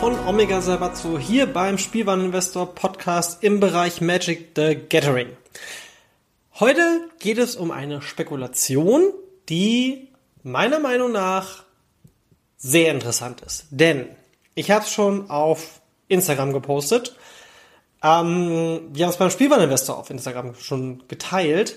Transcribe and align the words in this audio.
von 0.00 0.16
Omega 0.28 0.60
Sabatzo 0.60 1.18
hier 1.18 1.46
beim 1.46 1.76
Spielwareninvestor 1.76 2.72
Podcast 2.72 3.42
im 3.42 3.58
Bereich 3.58 4.00
Magic 4.00 4.50
the 4.54 4.78
Gathering. 4.88 5.36
Heute 6.60 7.08
geht 7.18 7.38
es 7.38 7.56
um 7.56 7.72
eine 7.72 8.00
Spekulation, 8.00 9.12
die 9.48 10.08
meiner 10.44 10.78
Meinung 10.78 11.10
nach 11.10 11.64
sehr 12.56 12.92
interessant 12.92 13.40
ist. 13.40 13.66
Denn 13.70 14.06
ich 14.54 14.70
habe 14.70 14.84
es 14.84 14.92
schon 14.92 15.30
auf 15.30 15.80
Instagram 16.06 16.52
gepostet. 16.52 17.16
Ähm, 18.00 18.90
wir 18.92 19.04
haben 19.04 19.10
es 19.10 19.18
beim 19.18 19.30
Spielwareninvestor 19.30 19.98
auf 19.98 20.10
Instagram 20.10 20.54
schon 20.54 21.02
geteilt. 21.08 21.76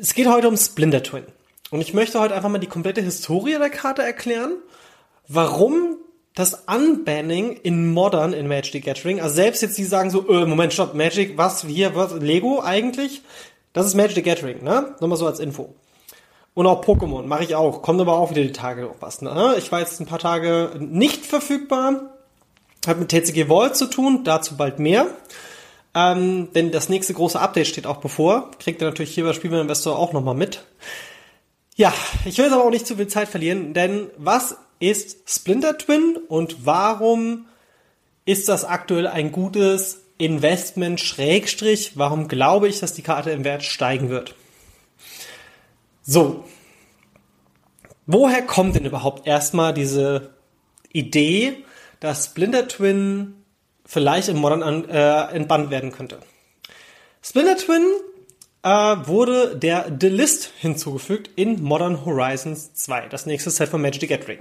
Es 0.00 0.14
geht 0.14 0.28
heute 0.28 0.48
um 0.48 0.56
Splinter 0.56 1.02
Twin. 1.02 1.26
Und 1.70 1.80
ich 1.80 1.92
möchte 1.92 2.20
heute 2.20 2.36
einfach 2.36 2.50
mal 2.50 2.58
die 2.58 2.68
komplette 2.68 3.00
Historie 3.00 3.58
der 3.58 3.70
Karte 3.70 4.02
erklären, 4.02 4.52
warum 5.26 5.98
das 6.38 6.62
Unbanning 6.68 7.56
in 7.64 7.92
Modern 7.92 8.32
in 8.32 8.46
Magic 8.46 8.72
the 8.72 8.80
Gathering, 8.80 9.20
also 9.20 9.34
selbst 9.34 9.60
jetzt 9.60 9.76
die 9.76 9.82
sagen 9.82 10.10
so, 10.10 10.28
äh, 10.28 10.46
Moment, 10.46 10.72
stopp, 10.72 10.94
Magic, 10.94 11.36
was, 11.36 11.64
hier, 11.64 11.96
was, 11.96 12.12
Lego 12.14 12.62
eigentlich? 12.62 13.22
Das 13.72 13.86
ist 13.86 13.96
Magic 13.96 14.14
the 14.14 14.22
Gathering, 14.22 14.62
ne? 14.62 14.94
Nochmal 15.00 15.18
so 15.18 15.26
als 15.26 15.40
Info. 15.40 15.74
Und 16.54 16.68
auch 16.68 16.84
Pokémon 16.84 17.24
mache 17.24 17.42
ich 17.42 17.56
auch. 17.56 17.82
Kommt 17.82 18.00
aber 18.00 18.16
auch 18.16 18.30
wieder 18.30 18.42
die 18.42 18.52
Tage 18.52 18.82
noch 18.82 18.94
was. 19.00 19.20
Ne? 19.20 19.56
Ich 19.58 19.70
war 19.72 19.80
jetzt 19.80 20.00
ein 20.00 20.06
paar 20.06 20.18
Tage 20.20 20.72
nicht 20.78 21.26
verfügbar. 21.26 22.14
Hat 22.86 22.98
mit 22.98 23.08
TCG 23.08 23.46
Vault 23.48 23.76
zu 23.76 23.86
tun, 23.86 24.22
dazu 24.24 24.56
bald 24.56 24.78
mehr. 24.78 25.06
Ähm, 25.94 26.48
denn 26.54 26.70
das 26.70 26.88
nächste 26.88 27.14
große 27.14 27.38
Update 27.38 27.66
steht 27.66 27.86
auch 27.86 27.98
bevor. 27.98 28.50
Kriegt 28.60 28.80
ihr 28.80 28.88
natürlich 28.88 29.14
hier 29.14 29.24
bei 29.24 29.32
Spielwareninvestor 29.32 29.98
auch 29.98 30.12
nochmal 30.12 30.34
mit. 30.34 30.64
Ja, 31.76 31.92
ich 32.24 32.38
will 32.38 32.44
jetzt 32.44 32.54
aber 32.54 32.64
auch 32.64 32.70
nicht 32.70 32.86
zu 32.86 32.96
viel 32.96 33.08
Zeit 33.08 33.28
verlieren, 33.28 33.72
denn 33.74 34.08
was 34.16 34.56
ist 34.80 35.28
Splinter 35.28 35.76
Twin 35.78 36.16
und 36.28 36.66
warum 36.66 37.46
ist 38.24 38.48
das 38.48 38.64
aktuell 38.64 39.06
ein 39.06 39.32
gutes 39.32 40.02
Investment 40.18 41.00
Schrägstrich? 41.00 41.92
Warum 41.96 42.28
glaube 42.28 42.68
ich, 42.68 42.80
dass 42.80 42.92
die 42.92 43.02
Karte 43.02 43.30
im 43.30 43.44
Wert 43.44 43.62
steigen 43.62 44.10
wird? 44.10 44.34
So. 46.02 46.44
Woher 48.06 48.42
kommt 48.42 48.74
denn 48.74 48.84
überhaupt 48.84 49.26
erstmal 49.26 49.74
diese 49.74 50.34
Idee, 50.92 51.64
dass 52.00 52.26
Splinter 52.26 52.66
Twin 52.68 53.34
vielleicht 53.84 54.28
im 54.28 54.38
Modern 54.38 54.88
äh, 54.88 55.22
entbannt 55.32 55.70
werden 55.70 55.92
könnte? 55.92 56.20
Splinter 57.22 57.56
Twin 57.56 57.84
äh, 58.62 58.68
wurde 58.68 59.56
der 59.56 59.96
The 60.00 60.08
List 60.08 60.52
hinzugefügt 60.58 61.30
in 61.36 61.62
Modern 61.62 62.04
Horizons 62.04 62.74
2, 62.74 63.08
das 63.08 63.26
nächste 63.26 63.50
Set 63.50 63.68
von 63.68 63.82
Magic 63.82 64.00
the 64.00 64.06
Gathering. 64.06 64.40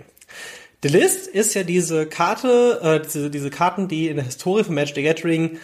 The 0.83 0.89
List 0.89 1.27
ist 1.27 1.53
ja 1.53 1.63
diese 1.63 2.05
Karte, 2.05 2.79
äh, 2.83 2.99
diese, 3.05 3.29
diese 3.29 3.49
Karten, 3.49 3.87
die 3.87 4.07
in 4.07 4.17
der 4.17 4.25
Historie 4.25 4.63
von 4.63 4.75
Magic 4.75 4.95
the 4.95 5.03
Gathering 5.03 5.59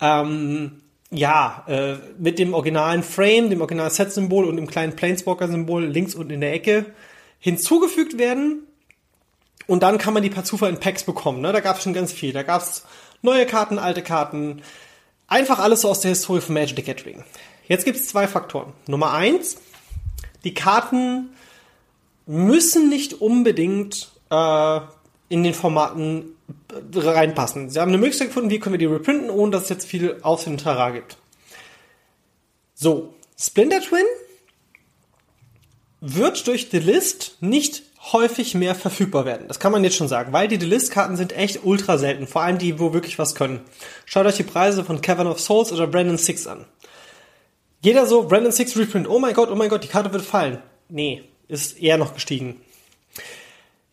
ähm, 0.00 0.82
ja, 1.10 1.64
äh, 1.68 1.96
mit 2.18 2.38
dem 2.38 2.54
originalen 2.54 3.02
Frame, 3.02 3.50
dem 3.50 3.60
originalen 3.60 3.90
Set-Symbol 3.90 4.46
und 4.46 4.56
dem 4.56 4.66
kleinen 4.66 4.96
Planeswalker-Symbol 4.96 5.84
links 5.84 6.14
unten 6.14 6.32
in 6.32 6.40
der 6.40 6.54
Ecke 6.54 6.86
hinzugefügt 7.38 8.18
werden. 8.18 8.66
Und 9.66 9.82
dann 9.82 9.98
kann 9.98 10.14
man 10.14 10.22
die 10.22 10.30
per 10.30 10.44
Zufall 10.44 10.70
in 10.70 10.80
Packs 10.80 11.04
bekommen. 11.04 11.40
Ne? 11.40 11.52
Da 11.52 11.60
gab 11.60 11.76
es 11.76 11.82
schon 11.82 11.92
ganz 11.92 12.12
viel. 12.12 12.32
Da 12.32 12.42
gab 12.42 12.62
es 12.62 12.84
neue 13.20 13.46
Karten, 13.46 13.78
alte 13.78 14.02
Karten. 14.02 14.62
Einfach 15.28 15.58
alles 15.58 15.82
so 15.82 15.90
aus 15.90 16.00
der 16.00 16.10
Historie 16.10 16.40
von 16.40 16.54
Magic 16.54 16.76
the 16.76 16.82
Gathering. 16.82 17.24
Jetzt 17.72 17.86
gibt 17.86 17.96
es 17.96 18.06
zwei 18.06 18.28
Faktoren. 18.28 18.74
Nummer 18.86 19.12
eins, 19.12 19.56
die 20.44 20.52
Karten 20.52 21.30
müssen 22.26 22.90
nicht 22.90 23.22
unbedingt 23.22 24.12
äh, 24.28 24.80
in 25.30 25.42
den 25.42 25.54
Formaten 25.54 26.36
reinpassen. 26.94 27.70
Sie 27.70 27.80
haben 27.80 27.88
eine 27.88 27.96
Möglichkeit 27.96 28.28
gefunden, 28.28 28.50
wie 28.50 28.58
können 28.58 28.74
wir 28.74 28.78
die 28.78 28.84
reprinten, 28.84 29.30
ohne 29.30 29.52
dass 29.52 29.62
es 29.62 29.68
jetzt 29.70 29.86
viel 29.86 30.18
Aussehen 30.20 30.52
und 30.52 30.60
Tara 30.60 30.90
gibt. 30.90 31.16
So, 32.74 33.14
Splinter 33.40 33.80
Twin 33.80 34.04
wird 36.02 36.46
durch 36.48 36.68
The 36.70 36.78
List 36.78 37.38
nicht 37.40 37.84
häufig 38.12 38.54
mehr 38.54 38.74
verfügbar 38.74 39.24
werden. 39.24 39.48
Das 39.48 39.60
kann 39.60 39.72
man 39.72 39.82
jetzt 39.82 39.96
schon 39.96 40.08
sagen, 40.08 40.34
weil 40.34 40.46
die 40.46 40.60
The 40.60 40.66
List-Karten 40.66 41.16
sind 41.16 41.34
echt 41.34 41.60
ultra 41.64 41.96
selten, 41.96 42.26
vor 42.26 42.42
allem 42.42 42.58
die, 42.58 42.78
wo 42.78 42.92
wirklich 42.92 43.18
was 43.18 43.34
können. 43.34 43.60
Schaut 44.04 44.26
euch 44.26 44.36
die 44.36 44.42
Preise 44.42 44.84
von 44.84 45.00
Cavern 45.00 45.26
of 45.26 45.40
Souls 45.40 45.72
oder 45.72 45.86
Brandon 45.86 46.18
Six 46.18 46.46
an. 46.46 46.66
Jeder 47.82 48.06
so, 48.06 48.22
Brandon 48.22 48.52
Six 48.52 48.76
Reprint, 48.76 49.08
oh 49.08 49.18
mein 49.18 49.34
Gott, 49.34 49.50
oh 49.50 49.56
mein 49.56 49.68
Gott, 49.68 49.82
die 49.82 49.88
Karte 49.88 50.12
wird 50.12 50.24
fallen. 50.24 50.62
Nee, 50.88 51.24
ist 51.48 51.78
eher 51.78 51.98
noch 51.98 52.14
gestiegen. 52.14 52.60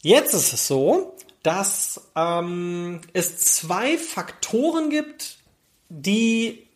Jetzt 0.04 0.36
ist 0.36 0.54
es 0.54 0.68
so, 0.68 1.16
dass 1.42 2.00
ähm, 2.16 3.02
es 3.14 3.38
zwei 3.40 3.98
Faktoren 3.98 4.92
gibt, 4.92 5.38
die 5.90 6.68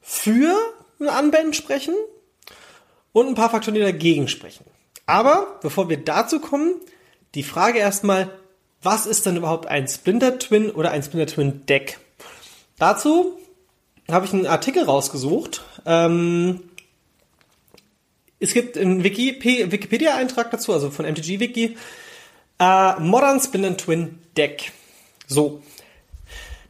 für 0.00 0.56
ein 1.00 1.08
Anband 1.08 1.54
sprechen 1.54 1.94
und 3.12 3.28
ein 3.28 3.34
paar 3.34 3.50
Faktoren, 3.50 3.74
die 3.74 3.80
dagegen 3.82 4.26
sprechen. 4.26 4.64
Aber 5.04 5.58
bevor 5.60 5.90
wir 5.90 5.98
dazu 5.98 6.40
kommen, 6.40 6.74
die 7.34 7.42
Frage 7.42 7.78
erstmal, 7.78 8.30
was 8.82 9.04
ist 9.04 9.26
denn 9.26 9.36
überhaupt 9.36 9.66
ein 9.66 9.86
Splinter 9.86 10.38
Twin 10.38 10.70
oder 10.70 10.92
ein 10.92 11.02
Splinter 11.02 11.26
Twin 11.32 11.66
Deck? 11.66 11.98
Dazu 12.78 13.38
habe 14.12 14.26
ich 14.26 14.32
einen 14.32 14.46
Artikel 14.46 14.84
rausgesucht. 14.84 15.62
Ähm, 15.86 16.60
es 18.38 18.54
gibt 18.54 18.76
einen 18.76 19.04
Wikipedia-Eintrag 19.04 20.50
dazu, 20.50 20.72
also 20.72 20.90
von 20.90 21.06
MTG 21.06 21.38
Wiki, 21.40 21.76
äh, 22.58 23.00
Modern 23.00 23.40
Splinter 23.40 23.76
Twin 23.76 24.18
Deck. 24.36 24.72
So. 25.26 25.62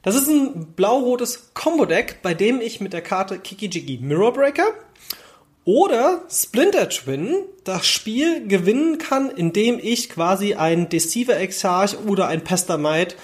Das 0.03 0.17
ist 0.17 0.29
ein 0.29 0.75
blau-rotes 0.75 1.55
Combo-Deck, 1.55 2.23
bei 2.23 2.35
dem 2.35 2.61
ich 2.61 2.81
mit 2.81 2.93
der 2.93 3.03
Karte 3.03 3.39
Kiki 3.39 3.67
Jiggy 3.67 3.99
Mirror 4.03 4.33
Breaker 4.33 4.67
oder 5.65 6.23
Splinter 6.29 6.89
Twin 6.89 7.37
das 7.65 7.87
Spiel 7.87 8.49
gewinnen 8.49 8.99
kann, 8.99 9.31
indem 9.31 9.79
ich 9.81 10.11
quasi 10.11 10.55
ein 10.55 10.89
Deceiver 10.89 11.37
Exarch 11.39 11.97
oder 12.07 12.27
ein 12.27 12.43
Pestamite 12.43 13.15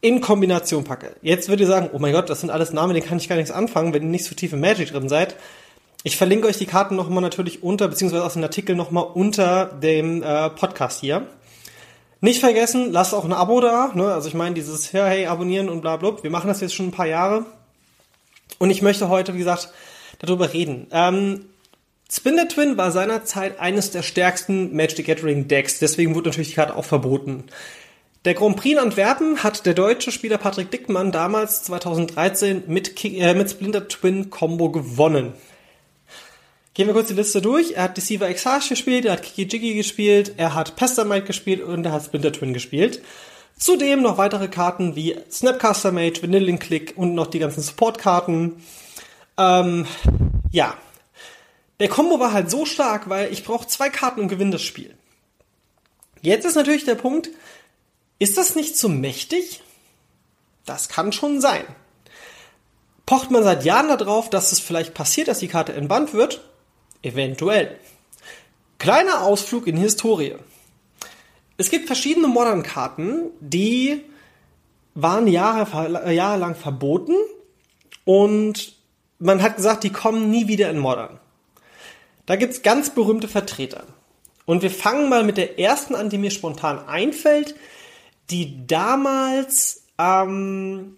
in 0.00 0.20
Kombination 0.20 0.84
packe. 0.84 1.16
Jetzt 1.22 1.48
würdet 1.48 1.62
ihr 1.62 1.66
sagen, 1.66 1.90
oh 1.92 1.98
mein 1.98 2.12
Gott, 2.12 2.30
das 2.30 2.40
sind 2.40 2.50
alles 2.50 2.72
Namen, 2.72 2.94
denen 2.94 3.06
kann 3.06 3.18
ich 3.18 3.28
gar 3.28 3.36
nichts 3.36 3.50
anfangen, 3.50 3.92
wenn 3.92 4.02
ihr 4.02 4.08
nicht 4.08 4.24
so 4.24 4.34
tief 4.34 4.52
im 4.52 4.60
Magic 4.60 4.92
drin 4.92 5.08
seid. 5.08 5.36
Ich 6.04 6.16
verlinke 6.16 6.46
euch 6.46 6.58
die 6.58 6.66
Karten 6.66 6.94
nochmal 6.94 7.22
natürlich 7.22 7.62
unter, 7.62 7.88
beziehungsweise 7.88 8.24
aus 8.24 8.34
dem 8.34 8.42
Artikel 8.44 8.76
nochmal 8.76 9.06
unter 9.12 9.66
dem 9.66 10.22
äh, 10.22 10.50
Podcast 10.50 11.00
hier. 11.00 11.26
Nicht 12.20 12.40
vergessen, 12.40 12.92
lasst 12.92 13.14
auch 13.14 13.24
ein 13.24 13.32
Abo 13.32 13.60
da. 13.60 13.92
Ne? 13.94 14.12
Also 14.12 14.28
ich 14.28 14.34
meine, 14.34 14.54
dieses 14.54 14.92
ja, 14.92 15.06
hey, 15.06 15.26
abonnieren 15.26 15.68
und 15.68 15.80
bla 15.80 15.96
bla. 15.96 16.22
Wir 16.22 16.30
machen 16.30 16.48
das 16.48 16.60
jetzt 16.60 16.74
schon 16.74 16.88
ein 16.88 16.92
paar 16.92 17.06
Jahre. 17.06 17.46
Und 18.58 18.70
ich 18.70 18.82
möchte 18.82 19.08
heute, 19.08 19.34
wie 19.34 19.38
gesagt, 19.38 19.72
darüber 20.20 20.52
reden. 20.52 20.86
Ähm, 20.92 21.46
Spin 22.10 22.38
the 22.38 22.48
Twin 22.48 22.76
war 22.76 22.90
seinerzeit 22.90 23.60
eines 23.60 23.90
der 23.90 24.02
stärksten 24.02 24.74
Magic 24.74 24.96
the 24.96 25.02
Gathering 25.02 25.46
Decks. 25.46 25.78
Deswegen 25.78 26.14
wurde 26.14 26.30
natürlich 26.30 26.48
die 26.48 26.54
Karte 26.54 26.74
auch 26.74 26.84
verboten. 26.84 27.44
Der 28.24 28.34
Grand 28.34 28.56
Prix 28.56 28.72
in 28.72 28.78
Antwerpen 28.78 29.44
hat 29.44 29.64
der 29.64 29.74
deutsche 29.74 30.10
Spieler 30.10 30.38
Patrick 30.38 30.72
Dickmann 30.72 31.12
damals 31.12 31.62
2013 31.62 32.64
mit, 32.66 33.04
äh, 33.04 33.34
mit 33.34 33.50
Splinter 33.50 33.86
Twin 33.86 34.28
Combo 34.28 34.70
gewonnen. 34.70 35.34
Gehen 36.74 36.88
wir 36.88 36.94
kurz 36.94 37.08
die 37.08 37.14
Liste 37.14 37.40
durch. 37.40 37.72
Er 37.72 37.84
hat 37.84 37.96
Deceiver 37.96 38.28
Exarch 38.28 38.68
gespielt, 38.68 39.04
er 39.04 39.12
hat 39.12 39.22
Kiki 39.22 39.42
Jiggy 39.42 39.74
gespielt, 39.74 40.34
er 40.36 40.54
hat 40.54 40.74
Pestamite 40.74 41.26
gespielt 41.26 41.62
und 41.62 41.84
er 41.84 41.92
hat 41.92 42.04
Splinter 42.04 42.32
Twin 42.32 42.52
gespielt. 42.52 43.02
Zudem 43.56 44.02
noch 44.02 44.18
weitere 44.18 44.48
Karten 44.48 44.94
wie 44.96 45.16
Snapcaster 45.30 45.92
Mage, 45.92 46.22
Vanilling 46.22 46.58
Click 46.58 46.94
und 46.96 47.14
noch 47.14 47.26
die 47.26 47.40
ganzen 47.40 47.62
Support-Karten. 47.62 48.62
Ähm, 49.36 49.86
ja. 50.50 50.74
Der 51.80 51.88
Combo 51.88 52.18
war 52.18 52.32
halt 52.32 52.50
so 52.50 52.64
stark, 52.64 53.08
weil 53.08 53.32
ich 53.32 53.44
brauche 53.44 53.66
zwei 53.68 53.90
Karten 53.90 54.20
und 54.20 54.28
gewinne 54.28 54.52
das 54.52 54.62
Spiel. 54.62 54.94
Jetzt 56.20 56.44
ist 56.44 56.56
natürlich 56.56 56.84
der 56.84 56.96
Punkt, 56.96 57.30
ist 58.18 58.36
das 58.36 58.54
nicht 58.54 58.76
zu 58.76 58.88
mächtig? 58.88 59.62
Das 60.64 60.88
kann 60.88 61.12
schon 61.12 61.40
sein. 61.40 61.64
Pocht 63.06 63.30
man 63.30 63.42
seit 63.42 63.64
Jahren 63.64 63.88
darauf, 63.88 64.28
dass 64.28 64.52
es 64.52 64.60
vielleicht 64.60 64.92
passiert, 64.92 65.28
dass 65.28 65.38
die 65.38 65.48
Karte 65.48 65.72
entbannt 65.72 66.12
wird? 66.12 66.44
Eventuell. 67.02 67.78
Kleiner 68.78 69.22
Ausflug 69.22 69.66
in 69.66 69.76
Historie. 69.76 70.36
Es 71.56 71.70
gibt 71.70 71.86
verschiedene 71.86 72.28
Modern-Karten, 72.28 73.30
die 73.40 74.04
waren 74.94 75.26
Jahre, 75.26 76.12
jahrelang 76.12 76.54
verboten 76.54 77.14
und 78.04 78.74
man 79.18 79.42
hat 79.42 79.56
gesagt, 79.56 79.84
die 79.84 79.92
kommen 79.92 80.30
nie 80.30 80.46
wieder 80.46 80.70
in 80.70 80.78
Modern. 80.78 81.18
Da 82.26 82.36
gibt's 82.36 82.62
ganz 82.62 82.90
berühmte 82.90 83.26
Vertreter. 83.26 83.84
Und 84.44 84.62
wir 84.62 84.70
fangen 84.70 85.08
mal 85.08 85.24
mit 85.24 85.36
der 85.36 85.58
ersten 85.58 85.94
an, 85.94 86.10
die 86.10 86.18
mir 86.18 86.30
spontan 86.30 86.86
einfällt, 86.86 87.54
die 88.30 88.66
damals, 88.66 89.84
ähm, 89.98 90.96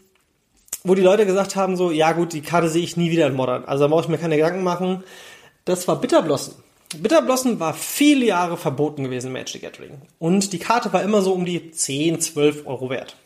wo 0.85 0.95
die 0.95 1.03
Leute 1.03 1.27
gesagt 1.27 1.57
haben, 1.57 1.77
so, 1.77 1.91
ja 1.91 2.13
gut, 2.13 2.33
die 2.33 2.43
Karte 2.43 2.69
sehe 2.69 2.83
ich 2.83 2.97
nie 2.97 3.11
wieder 3.11 3.27
in 3.27 3.35
Modern. 3.35 3.65
Also 3.65 3.85
da 3.85 3.89
brauche 3.89 4.03
ich 4.03 4.09
mir 4.09 4.19
keine 4.19 4.37
Gedanken 4.37 4.63
machen 4.63 5.05
das 5.65 5.87
war 5.89 6.01
Bitterblossom. 6.01 6.55
Bitterblossom 6.97 7.61
war 7.61 7.75
viele 7.75 8.27
Jahre 8.27 8.57
verboten 8.57 9.05
gewesen 9.05 9.33
Magic 9.33 9.53
the 9.53 9.59
Gathering. 9.61 10.03
Und 10.19 10.53
die 10.53 10.59
Karte 10.59 10.93
war 10.93 11.03
immer 11.03 11.23
so 11.23 11.33
um 11.33 11.45
die 11.45 11.71
10, 11.71 12.21
12 12.21 12.67
Euro 12.67 12.91
wert. 12.91 13.17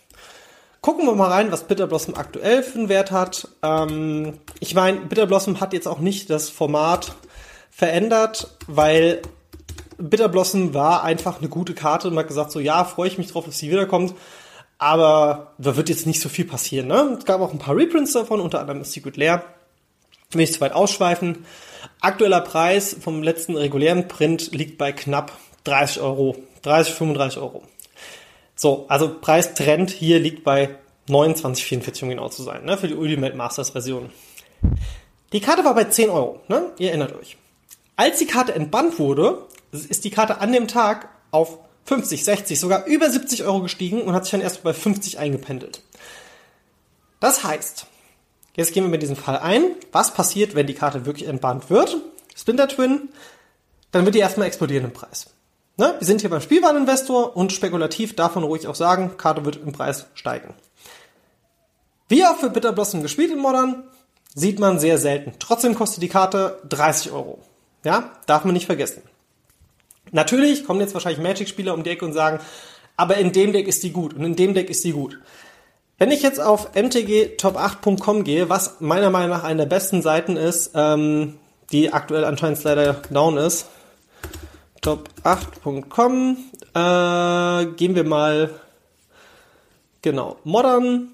Gucken 0.83 1.07
wir 1.07 1.15
mal 1.15 1.31
rein, 1.31 1.51
was 1.51 1.65
Bitterblossom 1.65 2.15
aktuell 2.15 2.63
für 2.63 2.79
einen 2.79 2.89
Wert 2.91 3.11
hat. 3.11 3.49
Ähm, 3.63 4.35
ich 4.61 4.75
meine, 4.75 5.01
Bitterblossom 5.01 5.61
hat 5.61 5.73
jetzt 5.73 5.89
auch 5.89 6.01
nicht 6.01 6.29
das 6.29 6.51
Format 6.51 7.15
verändert, 7.71 8.59
weil 8.67 9.23
Bitterblossom 9.99 10.75
war 10.75 11.05
einfach 11.05 11.39
eine 11.39 11.49
gute 11.49 11.75
Karte 11.75 12.09
und 12.09 12.15
man 12.15 12.23
hat 12.23 12.29
gesagt, 12.29 12.53
so 12.53 12.61
ja, 12.61 12.85
freue 12.85 13.09
ich 13.09 13.19
mich 13.19 13.31
drauf, 13.31 13.45
dass 13.45 13.59
sie 13.59 13.71
wiederkommt. 13.71 14.15
Aber 14.79 15.53
da 15.59 15.77
wird 15.77 15.89
jetzt 15.89 16.07
nicht 16.07 16.21
so 16.21 16.29
viel 16.29 16.45
passieren. 16.45 16.89
Ne? 16.89 17.17
Es 17.19 17.25
gab 17.25 17.41
auch 17.41 17.53
ein 17.53 17.59
paar 17.59 17.77
Reprints 17.77 18.13
davon, 18.13 18.41
unter 18.41 18.61
anderem 18.61 18.85
Secret 18.85 19.17
Lair. 19.17 19.45
Will 20.33 20.43
ich 20.43 20.53
zu 20.53 20.61
weit 20.61 20.73
ausschweifen. 20.73 21.45
Aktueller 22.01 22.41
Preis 22.41 22.97
vom 23.01 23.23
letzten 23.23 23.57
regulären 23.57 24.09
Print 24.09 24.53
liegt 24.53 24.79
bei 24.79 24.93
knapp 24.93 25.33
30 25.65 26.03
Euro. 26.03 26.37
30, 26.63 26.95
35 26.95 27.39
Euro. 27.41 27.63
So, 28.57 28.87
also 28.89 29.15
Preistrend 29.21 29.91
hier 29.91 30.19
liegt 30.19 30.45
bei 30.45 30.77
29,44 31.09 32.03
um 32.03 32.09
genau 32.09 32.29
zu 32.29 32.43
sein, 32.43 32.65
ne, 32.65 32.79
für 32.79 32.89
die 32.89 32.95
Ultimate 32.95 33.37
Masters 33.37 33.71
Version. 33.71 34.11
Die 35.33 35.41
Karte 35.41 35.65
war 35.65 35.75
bei 35.75 35.85
10 35.85 36.11
Euro, 36.11 36.41
ne? 36.49 36.73
Ihr 36.79 36.89
erinnert 36.89 37.15
euch. 37.15 37.37
Als 37.97 38.19
die 38.19 38.27
Karte 38.27 38.55
entbannt 38.55 38.99
wurde, 38.99 39.47
ist 39.75 40.05
die 40.05 40.11
Karte 40.11 40.41
an 40.41 40.53
dem 40.53 40.69
Tag 40.69 41.09
auf 41.31 41.59
50, 41.85 42.25
60, 42.25 42.59
sogar 42.59 42.87
über 42.87 43.11
70 43.11 43.45
Euro 43.45 43.61
gestiegen 43.61 44.03
und 44.03 44.15
hat 44.15 44.25
sich 44.25 44.33
dann 44.33 44.41
erst 44.41 44.63
bei 44.63 44.73
50 44.73 45.19
eingependelt. 45.19 45.83
Das 47.21 47.45
heißt, 47.45 47.87
Jetzt 48.57 48.73
gehen 48.73 48.85
wir 48.85 48.91
mit 48.91 49.03
diesem 49.03 49.17
Fall 49.17 49.39
ein. 49.39 49.75
Was 49.93 50.15
passiert, 50.15 50.55
wenn 50.55 50.67
die 50.67 50.75
Karte 50.75 51.07
wirklich 51.07 51.29
entbannt 51.29 51.71
wird? 51.71 51.97
Splinter 52.37 52.69
Twin, 52.69 53.09
dann 53.91 54.05
wird 54.05 54.15
die 54.15 54.21
erstmal 54.21 54.47
explodieren 54.47 54.85
im 54.85 54.93
Preis. 54.93 55.31
Ne? 55.77 55.95
Wir 55.99 56.07
sind 56.07 56.21
hier 56.21 56.31
beim 56.31 56.41
Spielwareninvestor 56.41 57.37
und 57.37 57.53
spekulativ 57.53 58.15
davon 58.15 58.45
ruhig 58.45 58.69
auch 58.69 58.77
sagen, 58.77 59.17
Karte 59.17 59.45
wird 59.45 59.57
im 59.57 59.73
Preis 59.73 60.07
steigen. 60.15 60.55
Wie 62.09 62.25
oft 62.25 62.43
wird 62.43 62.55
Bitter 62.55 62.73
Blossom 62.73 63.03
gespielt 63.03 63.33
in 63.33 63.39
Modern? 63.39 63.85
Sieht 64.35 64.61
man 64.61 64.79
sehr 64.79 64.99
selten. 64.99 65.33
Trotzdem 65.39 65.75
kostet 65.75 66.03
die 66.03 66.09
Karte 66.09 66.61
30 66.69 67.11
Euro. 67.13 67.41
Ja, 67.83 68.13
darf 68.27 68.45
man 68.45 68.55
nicht 68.55 68.67
vergessen. 68.67 69.03
Natürlich 70.13 70.65
kommen 70.65 70.81
jetzt 70.81 70.95
wahrscheinlich 70.95 71.23
Magic-Spieler 71.23 71.75
um 71.75 71.83
die 71.83 71.91
Ecke 71.91 72.05
und 72.05 72.13
sagen, 72.13 72.41
aber 72.97 73.17
in 73.17 73.33
dem 73.33 73.53
Deck 73.53 73.67
ist 73.67 73.83
die 73.83 73.93
gut 73.93 74.15
und 74.15 74.25
in 74.25 74.37
dem 74.37 74.55
Deck 74.55 74.71
ist 74.71 74.85
die 74.85 74.93
gut. 74.93 75.19
Wenn 75.99 76.11
ich 76.11 76.23
jetzt 76.23 76.41
auf 76.41 76.75
mtgtop8.com 76.75 78.25
gehe, 78.25 78.49
was 78.49 78.81
meiner 78.81 79.11
Meinung 79.11 79.31
nach 79.31 79.45
eine 79.45 79.63
der 79.63 79.69
besten 79.69 80.03
Seiten 80.03 80.37
ist, 80.37 80.73
ähm, 80.75 81.39
die 81.73 81.93
aktuell 81.93 82.25
anscheinend 82.25 82.63
leider 82.65 82.95
down 83.11 83.37
ist, 83.37 83.67
top8.com, 84.83 86.37
Äh, 86.75 87.67
gehen 87.77 87.95
wir 87.95 88.03
mal. 88.03 88.51
Genau. 90.03 90.37
Modern. 90.43 91.09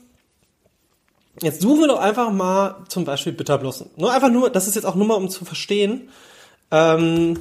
Jetzt 1.42 1.61
suchen 1.61 1.80
wir 1.80 1.88
doch 1.88 2.00
einfach 2.00 2.32
mal 2.32 2.76
zum 2.88 3.04
Beispiel 3.04 3.35
Bitterblossom. 3.35 3.90
Nur 3.97 4.12
einfach 4.12 4.30
nur, 4.30 4.49
das 4.50 4.66
ist 4.66 4.75
jetzt 4.75 4.87
auch 4.87 4.94
nur 4.94 5.06
mal, 5.06 5.14
um 5.14 5.28
zu 5.28 5.44
verstehen. 5.44 6.09
Ähm, 6.70 7.38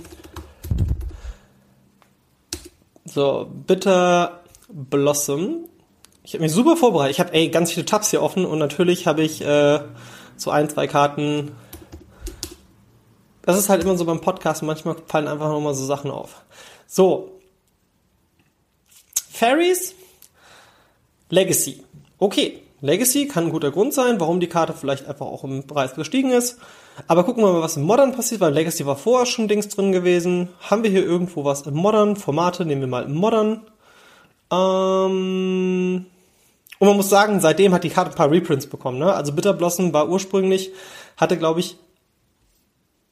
so, 3.12 3.50
Bitter 3.50 4.42
Blossom. 4.70 5.66
Ich 6.24 6.34
habe 6.34 6.44
mich 6.44 6.51
super 6.51 6.78
vorbereitet. 6.78 7.16
Ich 7.16 7.20
habe 7.20 7.34
ey 7.34 7.50
ganz 7.50 7.72
viele 7.72 7.86
Tabs 7.86 8.12
hier 8.12 8.22
offen 8.22 8.46
und 8.46 8.60
natürlich 8.60 9.08
habe 9.08 9.24
ich 9.24 9.42
äh, 9.42 9.80
so 10.38 10.51
ein, 10.51 10.70
zwei 10.70 10.88
Karten. 10.88 11.51
Das 13.42 13.58
ist 13.58 13.70
halt 13.70 13.82
immer 13.82 13.98
so 13.98 14.06
beim 14.06 14.22
Podcast. 14.22 14.62
Manchmal 14.62 14.96
fallen 15.08 15.28
einfach 15.28 15.50
nochmal 15.50 15.74
so 15.74 15.86
Sachen 15.86 16.12
auf. 16.12 16.44
So. 16.86 17.39
Fairies. 19.32 19.96
Legacy. 21.30 21.84
Okay. 22.20 22.62
Legacy 22.81 23.27
kann 23.27 23.45
ein 23.45 23.51
guter 23.51 23.71
Grund 23.71 23.93
sein, 23.93 24.19
warum 24.19 24.39
die 24.39 24.48
Karte 24.48 24.74
vielleicht 24.74 25.07
einfach 25.07 25.25
auch 25.25 25.43
im 25.43 25.67
Preis 25.67 25.95
gestiegen 25.95 26.31
ist. 26.31 26.59
Aber 27.07 27.24
gucken 27.24 27.43
wir 27.43 27.51
mal, 27.51 27.62
was 27.62 27.77
im 27.77 27.83
Modern 27.83 28.13
passiert, 28.13 28.41
weil 28.41 28.53
Legacy 28.53 28.86
war 28.86 28.95
vorher 28.95 29.25
schon 29.25 29.48
Dings 29.48 29.67
drin 29.67 29.91
gewesen. 29.91 30.50
Haben 30.62 30.83
wir 30.83 30.89
hier 30.89 31.03
irgendwo 31.03 31.43
was 31.43 31.62
im 31.63 31.75
Modern? 31.75 32.15
Formate 32.15 32.65
nehmen 32.65 32.81
wir 32.81 32.88
mal 32.88 33.03
im 33.03 33.15
Modern. 33.15 33.62
Ähm 34.51 36.05
und 36.79 36.88
man 36.88 36.95
muss 36.95 37.09
sagen, 37.09 37.41
seitdem 37.41 37.74
hat 37.74 37.83
die 37.83 37.89
Karte 37.89 38.12
ein 38.12 38.15
paar 38.15 38.31
Reprints 38.31 38.67
bekommen. 38.67 39.00
Ne? 39.00 39.13
Also 39.13 39.33
Bitter 39.33 39.53
Blossom 39.53 39.91
war 39.93 40.07
ursprünglich, 40.07 40.71
hatte 41.17 41.38
glaube 41.38 41.59
ich 41.59 41.77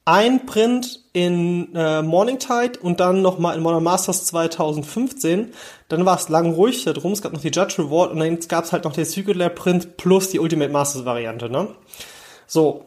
ein 0.07 0.45
Print 0.45 1.03
in 1.11 1.75
äh, 1.75 2.01
Morningtide 2.01 2.79
und 2.79 3.01
dann 3.01 3.21
nochmal 3.21 3.57
in 3.57 3.61
Modern 3.61 3.83
Masters 3.83 4.23
2015. 4.27 5.51
Dann 5.89 6.05
war 6.05 6.15
es 6.15 6.29
lang 6.29 6.53
ruhig 6.53 6.85
darum. 6.85 7.11
Es 7.11 7.21
gab 7.21 7.33
noch 7.33 7.41
die 7.41 7.49
Judge 7.49 7.75
Reward 7.79 8.11
und 8.11 8.19
dann 8.19 8.39
gab 8.47 8.63
es 8.63 8.71
halt 8.71 8.85
noch 8.85 8.93
den 8.93 9.03
Circular 9.03 9.49
Print 9.49 9.97
plus 9.97 10.29
die 10.29 10.39
Ultimate 10.39 10.71
Masters 10.71 11.03
Variante. 11.03 11.49
Ne? 11.49 11.75
So, 12.45 12.85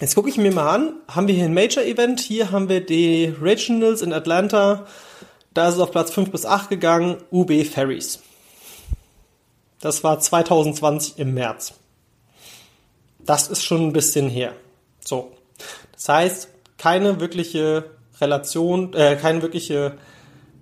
jetzt 0.00 0.16
gucke 0.16 0.28
ich 0.28 0.36
mir 0.36 0.52
mal 0.52 0.68
an. 0.68 0.92
Haben 1.08 1.28
wir 1.28 1.34
hier 1.34 1.46
ein 1.46 1.54
Major 1.54 1.82
Event? 1.82 2.20
Hier 2.20 2.50
haben 2.50 2.68
wir 2.68 2.84
die 2.84 3.34
Regionals 3.40 4.02
in 4.02 4.12
Atlanta. 4.12 4.84
Da 5.54 5.68
ist 5.68 5.76
es 5.76 5.80
auf 5.80 5.92
Platz 5.92 6.10
5 6.10 6.30
bis 6.30 6.44
8 6.44 6.68
gegangen. 6.68 7.16
UB 7.30 7.64
Ferries. 7.64 8.20
Das 9.80 10.04
war 10.04 10.20
2020 10.20 11.18
im 11.18 11.32
März. 11.32 11.72
Das 13.18 13.48
ist 13.48 13.64
schon 13.64 13.86
ein 13.86 13.92
bisschen 13.94 14.28
her. 14.28 14.52
So. 15.02 15.32
Das 15.98 16.08
heißt, 16.08 16.48
keine 16.78 17.18
wirkliche 17.18 17.90
Relation, 18.20 18.94
äh, 18.94 19.16
keine 19.20 19.42
wirkliche, 19.42 19.98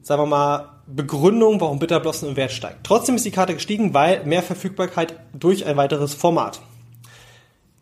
sagen 0.02 0.23
wir 0.23 0.26
mal, 0.26 0.73
Begründung, 0.87 1.61
warum 1.61 1.78
Bitterblossen 1.78 2.31
im 2.31 2.37
Wert 2.37 2.52
steigt. 2.52 2.85
Trotzdem 2.85 3.16
ist 3.16 3.26
die 3.26 3.31
Karte 3.31 3.52
gestiegen, 3.52 3.93
weil 3.93 4.25
mehr 4.25 4.43
Verfügbarkeit 4.43 5.14
durch 5.35 5.66
ein 5.66 5.76
weiteres 5.76 6.14
Format. 6.14 6.61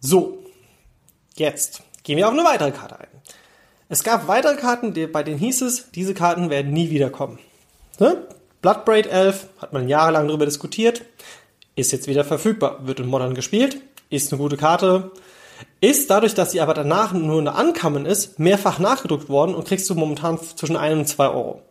So. 0.00 0.38
Jetzt 1.36 1.82
gehen 2.02 2.16
wir 2.16 2.26
auf 2.26 2.32
eine 2.32 2.44
weitere 2.44 2.72
Karte 2.72 2.98
ein. 2.98 3.08
Es 3.88 4.02
gab 4.02 4.26
weitere 4.26 4.56
Karten, 4.56 4.94
bei 5.12 5.22
denen 5.22 5.38
hieß 5.38 5.62
es, 5.62 5.90
diese 5.92 6.14
Karten 6.14 6.50
werden 6.50 6.72
nie 6.72 6.90
wiederkommen. 6.90 7.38
Ne? 8.00 8.26
Bloodbraid 8.62 9.06
11 9.06 9.46
hat 9.58 9.72
man 9.72 9.88
jahrelang 9.88 10.26
darüber 10.26 10.46
diskutiert, 10.46 11.02
ist 11.76 11.92
jetzt 11.92 12.08
wieder 12.08 12.24
verfügbar, 12.24 12.86
wird 12.86 13.00
in 13.00 13.06
Modern 13.06 13.34
gespielt, 13.34 13.78
ist 14.10 14.32
eine 14.32 14.40
gute 14.40 14.56
Karte, 14.56 15.12
ist 15.80 16.10
dadurch, 16.10 16.34
dass 16.34 16.52
sie 16.52 16.60
aber 16.60 16.74
danach 16.74 17.12
nur 17.12 17.40
eine 17.40 17.54
Ankommen 17.54 18.06
ist, 18.06 18.38
mehrfach 18.38 18.78
nachgedruckt 18.78 19.28
worden 19.28 19.54
und 19.54 19.66
kriegst 19.66 19.88
du 19.90 19.94
momentan 19.94 20.38
zwischen 20.40 20.76
1 20.76 20.98
und 20.98 21.06
2 21.06 21.28
Euro. 21.28 21.62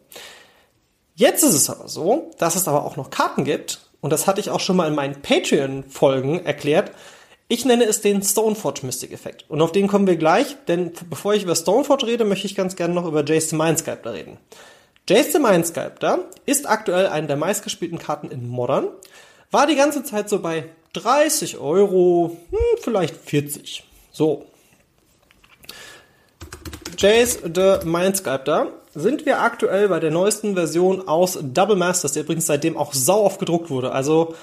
Jetzt 1.16 1.44
ist 1.44 1.54
es 1.54 1.70
aber 1.70 1.88
so, 1.88 2.32
dass 2.40 2.56
es 2.56 2.68
aber 2.68 2.86
auch 2.86 2.96
noch 2.96 3.10
Karten 3.10 3.44
gibt, 3.44 3.80
und 4.02 4.12
das 4.12 4.28
hatte 4.28 4.42
ich 4.42 4.50
auch 4.50 4.60
schon 4.60 4.76
mal 4.76 4.90
in 4.90 4.96
meinen 4.96 5.22
Patreon-Folgen 5.22 6.46
erklärt. 6.46 6.92
Ich 7.48 7.64
nenne 7.64 7.86
es 7.86 8.02
den 8.02 8.22
Stoneforge 8.22 8.86
Mystic 8.86 9.14
Effekt. 9.14 9.46
Und 9.48 9.62
auf 9.62 9.72
den 9.72 9.88
kommen 9.88 10.08
wir 10.08 10.18
gleich, 10.18 10.58
denn 10.68 10.92
bevor 11.10 11.34
ich 11.34 11.44
über 11.44 11.56
Stoneforge 11.56 12.08
rede, 12.08 12.26
möchte 12.26 12.46
ich 12.46 12.56
ganz 12.56 12.76
gerne 12.76 12.94
noch 12.94 13.06
über 13.06 13.24
Jace 13.24 13.52
the 13.52 13.56
Mindsculptor 13.56 14.12
reden. 14.12 14.40
Jace 15.08 15.32
the 15.32 15.40
Mindsculptor 15.40 16.20
ist 16.46 16.68
aktuell 16.68 17.08
eine 17.08 17.28
der 17.28 17.38
meistgespielten 17.38 17.98
Karten 17.98 18.30
in 18.30 18.48
Modern. 18.48 18.90
War 19.52 19.68
die 19.68 19.76
ganze 19.76 20.04
Zeit 20.04 20.28
so 20.28 20.40
bei 20.40 20.66
30 20.94 21.58
Euro, 21.58 22.38
hm, 22.50 22.60
vielleicht 22.82 23.16
40. 23.16 23.84
So. 24.12 24.46
Jace 26.98 27.40
the 27.44 27.80
Mindsculptor 27.84 28.72
sind 28.94 29.26
wir 29.26 29.42
aktuell 29.42 29.90
bei 29.90 30.00
der 30.00 30.12
neuesten 30.12 30.54
Version 30.54 31.08
aus 31.08 31.40
Double 31.42 31.76
Masters, 31.76 32.14
der 32.14 32.24
übrigens 32.24 32.46
seitdem 32.46 32.78
auch 32.78 32.94
sau 32.94 33.24
oft 33.24 33.40
gedruckt 33.40 33.70
wurde. 33.70 33.92
Also 33.92 34.36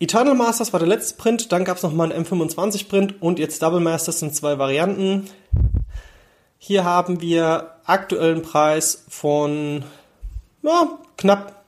Eternal 0.00 0.34
Masters 0.34 0.72
war 0.72 0.80
der 0.80 0.88
letzte 0.88 1.14
Print, 1.14 1.52
dann 1.52 1.64
gab 1.64 1.76
es 1.76 1.84
nochmal 1.84 2.12
einen 2.12 2.26
M25 2.26 2.88
Print 2.88 3.22
und 3.22 3.38
jetzt 3.38 3.62
Double 3.62 3.78
Masters 3.78 4.18
sind 4.18 4.34
zwei 4.34 4.58
Varianten. 4.58 5.28
Hier 6.58 6.84
haben 6.84 7.20
wir 7.20 7.76
aktuellen 7.84 8.42
Preis 8.42 9.04
von 9.08 9.84
ja, 10.62 10.98
knapp 11.16 11.62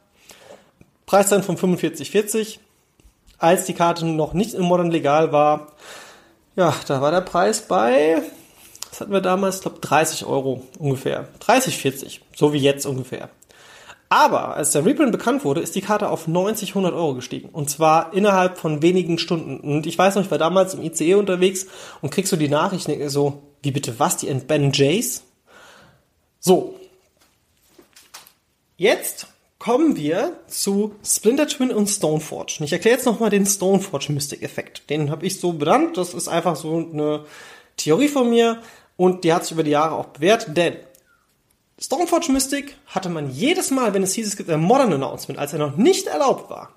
Preis 1.07 1.29
von 1.29 1.57
45,40. 1.57 2.59
Als 3.45 3.67
die 3.67 3.75
Karte 3.75 4.07
noch 4.07 4.33
nicht 4.33 4.55
in 4.55 4.63
Modern 4.63 4.91
legal 4.91 5.31
war, 5.31 5.73
ja, 6.57 6.75
da 6.87 7.03
war 7.03 7.11
der 7.11 7.21
Preis 7.21 7.61
bei, 7.61 8.23
was 8.89 9.01
hatten 9.01 9.13
wir 9.13 9.21
damals? 9.21 9.57
Ich 9.57 9.63
glaube 9.63 9.81
30 9.81 10.25
Euro 10.25 10.63
ungefähr. 10.79 11.29
30, 11.41 11.77
40, 11.77 12.21
so 12.35 12.55
wie 12.55 12.59
jetzt 12.59 12.87
ungefähr. 12.87 13.29
Aber 14.09 14.55
als 14.55 14.71
der 14.71 14.87
Reprint 14.87 15.13
bekannt 15.13 15.45
wurde, 15.45 15.61
ist 15.61 15.75
die 15.75 15.83
Karte 15.83 16.09
auf 16.09 16.27
90, 16.27 16.71
100 16.71 16.95
Euro 16.95 17.15
gestiegen. 17.15 17.51
Und 17.51 17.69
zwar 17.69 18.15
innerhalb 18.15 18.57
von 18.57 18.81
wenigen 18.81 19.19
Stunden. 19.19 19.61
Und 19.61 19.85
ich 19.85 19.99
weiß 19.99 20.15
noch, 20.15 20.23
ich 20.23 20.31
war 20.31 20.39
damals 20.39 20.73
im 20.73 20.83
ICE 20.83 21.15
unterwegs 21.17 21.67
und 22.01 22.11
kriegst 22.11 22.33
du 22.33 22.37
die 22.37 22.49
Nachricht 22.49 22.89
so, 23.11 23.43
wie 23.61 23.73
bitte 23.73 23.99
was, 23.99 24.17
die 24.17 24.29
entbannen 24.29 24.73
Jace? 24.73 25.23
So, 26.41 26.77
Jetzt 28.77 29.29
kommen 29.65 29.97
wir 29.97 30.37
zu 30.47 30.95
Splinter 31.03 31.49
Twin 31.49 31.71
und 31.71 31.87
Stoneforge. 31.87 32.57
Und 32.59 32.67
ich 32.67 32.73
erkläre 32.75 32.97
jetzt 32.97 33.07
nochmal 33.07 33.31
den 33.31 33.47
Stoneforge 33.47 34.13
Mystic 34.13 34.43
Effekt. 34.43 34.91
Den 34.91 35.11
habe 35.11 35.25
ich 35.25 35.41
so 35.41 35.55
benannt. 35.55 35.97
Das 35.97 36.13
ist 36.13 36.29
einfach 36.29 36.55
so 36.55 36.87
eine 36.93 37.25
Theorie 37.79 38.09
von 38.09 38.29
mir 38.29 38.61
und 38.99 39.25
die 39.25 39.33
hat 39.33 39.45
sich 39.45 39.53
über 39.53 39.63
die 39.63 39.71
Jahre 39.71 39.95
auch 39.95 40.09
bewährt, 40.09 40.55
denn 40.55 40.77
Stoneforge 41.81 42.31
Mystic 42.31 42.77
hatte 42.89 43.09
man 43.09 43.31
jedes 43.31 43.71
Mal, 43.71 43.95
wenn 43.95 44.03
es 44.03 44.13
hieß, 44.13 44.27
es 44.27 44.37
gibt 44.37 44.51
ein 44.51 44.61
Modern 44.61 44.93
Announcement, 44.93 45.39
als 45.39 45.55
er 45.55 45.61
noch 45.61 45.77
nicht 45.77 46.09
erlaubt 46.09 46.51
war, 46.51 46.71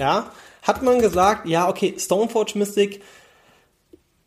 ja, 0.00 0.32
hat 0.62 0.82
man 0.82 0.98
gesagt, 0.98 1.46
ja, 1.46 1.68
okay, 1.68 1.94
Stoneforge 1.98 2.58
Mystic, 2.58 3.02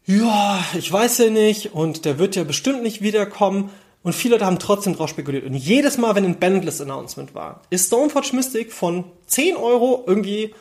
ja, 0.06 0.64
ich 0.78 0.92
weiß 0.92 1.18
ja 1.18 1.32
nicht 1.32 1.74
und 1.74 2.06
der 2.06 2.20
wird 2.20 2.36
ja 2.36 2.44
bestimmt 2.44 2.84
nicht 2.84 3.02
wiederkommen. 3.02 3.72
Und 4.06 4.14
viele 4.14 4.36
Leute 4.36 4.46
haben 4.46 4.60
trotzdem 4.60 4.96
drauf 4.96 5.10
spekuliert. 5.10 5.46
Und 5.46 5.56
jedes 5.56 5.98
Mal, 5.98 6.14
wenn 6.14 6.26
ein 6.26 6.38
Bandless-Announcement 6.38 7.34
war, 7.34 7.62
ist 7.72 7.88
Stoneforge 7.88 8.36
Mystic 8.36 8.72
von 8.72 9.04
10 9.26 9.56
Euro 9.56 10.04
irgendwie 10.06 10.54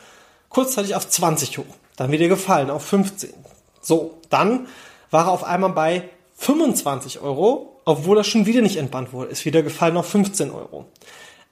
kurzzeitig 0.49 0.95
auf 0.95 1.07
20 1.07 1.59
hoch. 1.59 1.75
Dann 1.95 2.11
wieder 2.11 2.27
gefallen 2.27 2.71
auf 2.71 2.83
15. 2.85 3.29
So, 3.81 4.17
dann 4.31 4.65
war 5.11 5.27
er 5.27 5.31
auf 5.31 5.43
einmal 5.43 5.73
bei 5.73 6.09
25 6.37 7.19
Euro, 7.19 7.79
obwohl 7.85 8.17
er 8.17 8.23
schon 8.23 8.47
wieder 8.47 8.61
nicht 8.61 8.77
entbannt 8.77 9.13
wurde, 9.13 9.29
ist 9.29 9.45
wieder 9.45 9.61
gefallen 9.61 9.95
auf 9.97 10.07
15 10.07 10.49
Euro. 10.49 10.87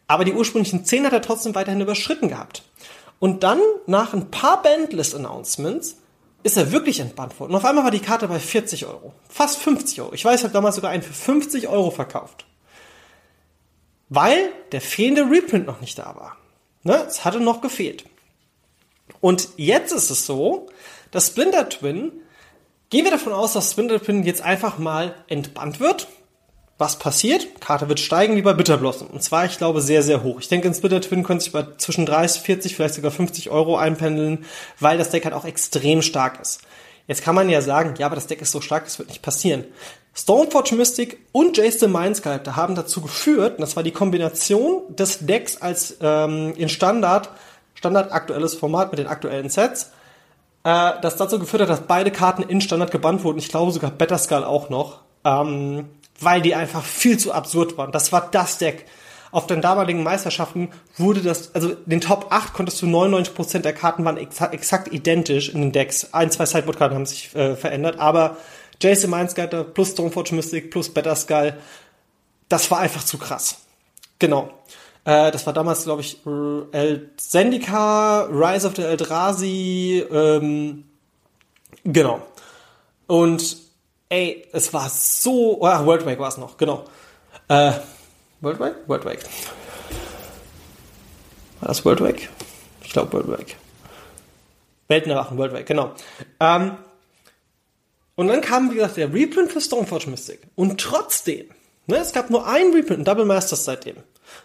Aber 0.08 0.26
die 0.26 0.34
ursprünglichen 0.34 0.86
10 0.86 1.06
hat 1.06 1.14
er 1.14 1.22
trotzdem 1.22 1.54
weiterhin 1.54 1.82
überschritten 1.82 2.28
gehabt. 2.28 2.64
Und 3.20 3.44
dann, 3.44 3.60
nach 3.86 4.14
ein 4.16 4.32
paar 4.32 4.64
Bandless-Announcements, 4.64 5.98
ist 6.44 6.58
er 6.58 6.72
wirklich 6.72 7.00
entbannt 7.00 7.40
worden. 7.40 7.52
Und 7.52 7.58
auf 7.58 7.66
einmal 7.66 7.86
war 7.86 7.92
die 7.92 8.00
Karte 8.00 8.28
bei 8.28 8.40
40 8.40 8.86
Euro. 8.86 9.14
Fast 9.30 9.60
50 9.60 10.02
Euro. 10.02 10.14
Ich 10.14 10.24
weiß, 10.24 10.42
ich 10.42 10.44
habe 10.44 10.54
damals 10.54 10.76
sogar 10.76 10.92
einen 10.92 11.04
für 11.04 11.14
50 11.14 11.68
Euro 11.70 11.90
verkauft. 11.90 12.46
Weil 14.10 14.52
der 14.72 14.82
fehlende 14.82 15.30
Reprint 15.30 15.66
noch 15.66 15.82
nicht 15.82 15.98
da 15.98 16.16
war. 16.16 16.38
Ne? 16.84 17.06
Es 17.08 17.26
hatte 17.26 17.40
noch 17.40 17.62
gefehlt. 17.62 18.06
Und 19.22 19.50
jetzt 19.56 19.94
ist 19.94 20.10
es 20.10 20.26
so, 20.26 20.68
dass 21.12 21.28
Splinter 21.28 21.70
Twin, 21.70 22.12
gehen 22.90 23.06
wir 23.06 23.12
davon 23.12 23.34
aus, 23.34 23.54
dass 23.54 23.72
Splinter 23.72 24.02
Twin 24.02 24.24
jetzt 24.24 24.42
einfach 24.42 24.78
mal 24.78 25.16
entbannt 25.28 25.80
wird 25.80 26.08
was 26.84 27.00
passiert? 27.00 27.62
Karte 27.62 27.88
wird 27.88 28.02
steigen 28.02 28.36
wie 28.36 28.42
bei 28.42 28.52
Bitterblossom. 28.52 29.08
Und 29.08 29.24
zwar, 29.24 29.46
ich 29.46 29.58
glaube, 29.58 29.80
sehr, 29.80 30.04
sehr 30.04 30.22
hoch. 30.22 30.42
Ich 30.42 30.50
denke, 30.50 30.68
in 30.68 30.74
Splitter 30.74 31.00
Twin 31.00 31.24
könnte 31.24 31.46
sich 31.46 31.54
bei 31.54 31.66
zwischen 31.78 32.06
30, 32.06 32.42
40, 32.42 32.76
vielleicht 32.76 32.96
sogar 32.96 33.10
50 33.10 33.50
Euro 33.52 33.78
einpendeln, 33.78 34.44
weil 34.82 34.98
das 34.98 35.10
Deck 35.10 35.24
halt 35.24 35.34
auch 35.34 35.46
extrem 35.46 36.02
stark 36.02 36.42
ist. 36.42 36.60
Jetzt 37.08 37.24
kann 37.24 37.36
man 37.36 37.50
ja 37.50 37.62
sagen, 37.62 37.94
ja, 38.00 38.08
aber 38.08 38.16
das 38.16 38.28
Deck 38.28 38.42
ist 38.42 38.52
so 38.52 38.60
stark, 38.60 38.84
das 38.84 39.00
wird 39.00 39.08
nicht 39.08 39.22
passieren. 39.22 39.64
Stoneforge 40.14 40.76
Mystic 40.76 41.20
und 41.32 41.56
Jace 41.56 41.80
the 41.80 41.88
Mindsculptor 41.88 42.58
haben 42.58 42.76
dazu 42.76 43.00
geführt, 43.00 43.56
und 43.56 43.62
das 43.62 43.78
war 43.78 43.84
die 43.84 43.92
Kombination 43.92 44.82
des 44.90 45.20
Decks 45.20 45.62
als 45.62 45.96
ähm, 46.02 46.54
in 46.58 46.68
Standard, 46.68 47.30
Standard 47.76 48.12
aktuelles 48.12 48.56
Format 48.56 48.92
mit 48.92 49.00
den 49.00 49.08
aktuellen 49.08 49.50
Sets, 49.50 49.92
äh, 50.66 50.92
das 51.02 51.16
dazu 51.16 51.40
geführt 51.40 51.62
hat, 51.62 51.70
dass 51.70 51.88
beide 51.88 52.12
Karten 52.12 52.44
in 52.44 52.60
Standard 52.60 52.92
gebannt 52.92 53.24
wurden. 53.24 53.40
Ich 53.40 53.48
glaube 53.48 53.72
sogar 53.72 53.90
Better 53.90 54.18
Skull 54.18 54.44
auch 54.44 54.70
noch. 54.70 55.00
Ähm, 55.24 55.86
weil 56.24 56.42
die 56.42 56.56
einfach 56.56 56.84
viel 56.84 57.18
zu 57.18 57.34
absurd 57.34 57.78
waren. 57.78 57.92
Das 57.92 58.12
war 58.12 58.30
das 58.32 58.58
Deck. 58.58 58.86
auf 59.32 59.48
den 59.48 59.62
damaligen 59.62 60.04
Meisterschaften 60.04 60.70
wurde 60.96 61.22
das, 61.22 61.56
also 61.56 61.74
den 61.74 62.02
Top 62.02 62.28
8 62.30 62.54
konntest 62.54 62.80
du 62.84 62.86
99% 62.86 63.60
der 63.60 63.74
Karten 63.74 64.06
waren 64.06 64.18
exakt, 64.18 64.54
exakt 64.54 64.94
identisch 64.94 65.50
in 65.50 65.62
den 65.62 65.72
Decks. 65.72 66.14
Ein, 66.14 66.30
zwei 66.30 66.46
Sideboard-Karten 66.46 66.94
haben 66.94 67.06
sich 67.08 67.36
äh, 67.36 67.56
verändert, 67.56 67.98
aber 67.98 68.38
Jason 68.80 69.10
Mindscatter 69.10 69.64
plus 69.64 69.92
Stoneforge 69.92 70.36
Mystic 70.36 70.70
plus 70.70 70.90
Better 70.90 71.16
Skull, 71.16 71.58
das 72.48 72.70
war 72.70 72.80
einfach 72.80 73.04
zu 73.04 73.18
krass. 73.18 73.58
Genau. 74.20 74.52
Äh, 75.06 75.32
das 75.32 75.46
war 75.48 75.54
damals, 75.54 75.84
glaube 75.84 76.02
ich, 76.02 76.20
El 76.72 77.10
Zendika, 77.18 78.28
Rise 78.32 78.68
of 78.68 78.76
the 78.76 78.84
Eldrazi, 78.84 80.06
ähm, 80.12 80.84
genau. 81.84 82.22
Und 83.08 83.63
ey, 84.14 84.48
es 84.52 84.72
war 84.74 84.90
so, 84.90 85.60
oh, 85.60 85.66
ja, 85.66 85.84
World 85.86 86.06
Wake 86.06 86.20
war 86.20 86.30
es 86.30 86.38
noch, 86.38 86.56
genau. 86.58 86.86
Äh, 87.48 87.74
World 88.42 88.60
Wake? 88.60 88.76
World 88.88 89.06
Wake. 89.06 89.24
War 91.60 91.68
das 91.70 91.84
World 91.84 92.02
Wake? 92.02 92.30
Ich 92.84 92.92
glaube 92.92 93.14
World 93.14 93.28
Wake. 93.28 93.56
Welten 94.88 95.12
erwachen, 95.12 95.38
World 95.38 95.54
Wake, 95.54 95.66
genau. 95.66 95.94
Ähm, 96.40 96.78
und 98.16 98.28
dann 98.28 98.42
kam, 98.42 98.70
wie 98.70 98.76
gesagt, 98.76 98.98
der 98.98 99.12
Reprint 99.12 99.52
für 99.52 99.62
Stoneforge 99.62 100.10
Mystic. 100.12 100.42
Und 100.56 100.80
trotzdem, 100.80 101.48
ne, 101.88 101.98
es 101.98 102.14
gab 102.14 102.30
nur 102.30 102.48
einen 102.48 102.72
Reprint, 102.72 103.00
ein 103.00 103.06
Double 103.06 103.26
Masters 103.26 103.66
seitdem. 103.66 103.96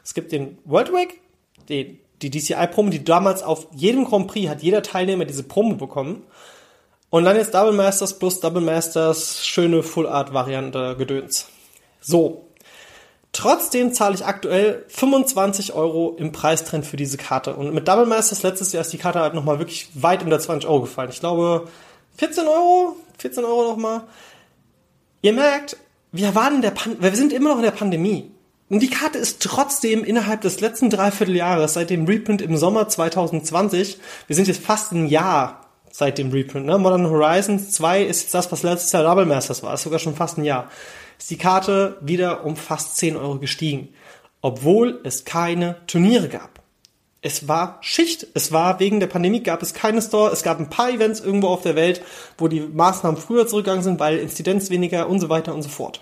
Es 0.02 0.14
gibt 0.14 0.32
den 0.32 0.56
World 0.64 0.92
Wake, 0.94 1.20
den, 1.68 1.98
die 2.22 2.30
DCI-Promo, 2.30 2.88
die 2.88 3.04
damals 3.04 3.42
auf 3.42 3.66
jedem 3.74 4.06
Grand 4.06 4.28
Prix 4.28 4.48
hat 4.48 4.62
jeder 4.62 4.82
Teilnehmer 4.82 5.26
diese 5.26 5.42
Promo 5.42 5.74
bekommen. 5.74 6.22
Und 7.10 7.24
dann 7.24 7.36
jetzt 7.36 7.54
Double 7.54 7.72
Masters 7.72 8.18
plus 8.18 8.40
Double 8.40 8.60
Masters, 8.60 9.46
schöne 9.46 9.82
Full 9.82 10.06
Art 10.06 10.34
Variante 10.34 10.94
Gedöns. 10.96 11.46
So. 12.00 12.44
Trotzdem 13.32 13.92
zahle 13.92 14.14
ich 14.14 14.24
aktuell 14.24 14.84
25 14.88 15.74
Euro 15.74 16.16
im 16.18 16.32
Preistrend 16.32 16.86
für 16.86 16.96
diese 16.96 17.18
Karte. 17.18 17.54
Und 17.54 17.74
mit 17.74 17.86
Double 17.86 18.06
Masters 18.06 18.42
letztes 18.42 18.72
Jahr 18.72 18.80
ist 18.80 18.92
die 18.92 18.98
Karte 18.98 19.20
halt 19.20 19.34
nochmal 19.34 19.58
wirklich 19.58 19.88
weit 19.94 20.22
unter 20.22 20.38
20 20.38 20.68
Euro 20.68 20.82
gefallen. 20.82 21.10
Ich 21.10 21.20
glaube 21.20 21.68
14 22.16 22.46
Euro, 22.46 22.96
14 23.18 23.44
Euro 23.44 23.70
nochmal. 23.70 24.02
Ihr 25.22 25.32
merkt, 25.32 25.76
wir 26.10 26.34
waren 26.34 26.56
in 26.56 26.62
der 26.62 26.70
Pan 26.70 26.96
wir 27.00 27.14
sind 27.14 27.32
immer 27.32 27.50
noch 27.50 27.58
in 27.58 27.64
der 27.64 27.70
Pandemie. 27.70 28.30
Und 28.70 28.80
die 28.80 28.90
Karte 28.90 29.18
ist 29.18 29.40
trotzdem 29.42 30.04
innerhalb 30.04 30.42
des 30.42 30.60
letzten 30.60 30.90
Dreivierteljahres, 30.90 31.74
seit 31.74 31.90
dem 31.90 32.06
Reprint 32.06 32.42
im 32.42 32.56
Sommer 32.56 32.88
2020, 32.88 33.98
wir 34.26 34.36
sind 34.36 34.48
jetzt 34.48 34.62
fast 34.62 34.92
ein 34.92 35.06
Jahr 35.06 35.67
seit 35.98 36.16
dem 36.16 36.30
Reprint, 36.30 36.64
ne? 36.64 36.78
Modern 36.78 37.10
Horizons 37.10 37.72
2 37.72 38.04
ist 38.04 38.32
das, 38.32 38.52
was 38.52 38.62
letztes 38.62 38.92
Jahr 38.92 39.02
Double 39.02 39.26
Masters 39.26 39.64
war, 39.64 39.74
ist 39.74 39.82
sogar 39.82 39.98
schon 39.98 40.14
fast 40.14 40.38
ein 40.38 40.44
Jahr. 40.44 40.70
Ist 41.18 41.28
die 41.28 41.38
Karte 41.38 41.96
wieder 42.00 42.44
um 42.44 42.54
fast 42.54 42.96
10 42.98 43.16
Euro 43.16 43.40
gestiegen. 43.40 43.88
Obwohl 44.40 45.00
es 45.02 45.24
keine 45.24 45.74
Turniere 45.88 46.28
gab. 46.28 46.60
Es 47.20 47.48
war 47.48 47.78
Schicht. 47.80 48.28
Es 48.34 48.52
war 48.52 48.78
wegen 48.78 49.00
der 49.00 49.08
Pandemie 49.08 49.42
gab 49.42 49.60
es 49.60 49.74
keine 49.74 50.00
Store. 50.00 50.30
Es 50.30 50.44
gab 50.44 50.60
ein 50.60 50.70
paar 50.70 50.90
Events 50.90 51.18
irgendwo 51.18 51.48
auf 51.48 51.62
der 51.62 51.74
Welt, 51.74 52.00
wo 52.38 52.46
die 52.46 52.60
Maßnahmen 52.60 53.20
früher 53.20 53.48
zurückgegangen 53.48 53.82
sind, 53.82 53.98
weil 53.98 54.18
Inzidenz 54.18 54.70
weniger 54.70 55.08
und 55.08 55.18
so 55.18 55.28
weiter 55.28 55.52
und 55.52 55.62
so 55.62 55.68
fort. 55.68 56.00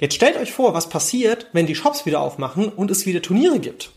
Jetzt 0.00 0.14
stellt 0.14 0.38
euch 0.38 0.52
vor, 0.54 0.72
was 0.72 0.88
passiert, 0.88 1.48
wenn 1.52 1.66
die 1.66 1.74
Shops 1.74 2.06
wieder 2.06 2.20
aufmachen 2.20 2.70
und 2.70 2.90
es 2.90 3.04
wieder 3.04 3.20
Turniere 3.20 3.60
gibt. 3.60 3.90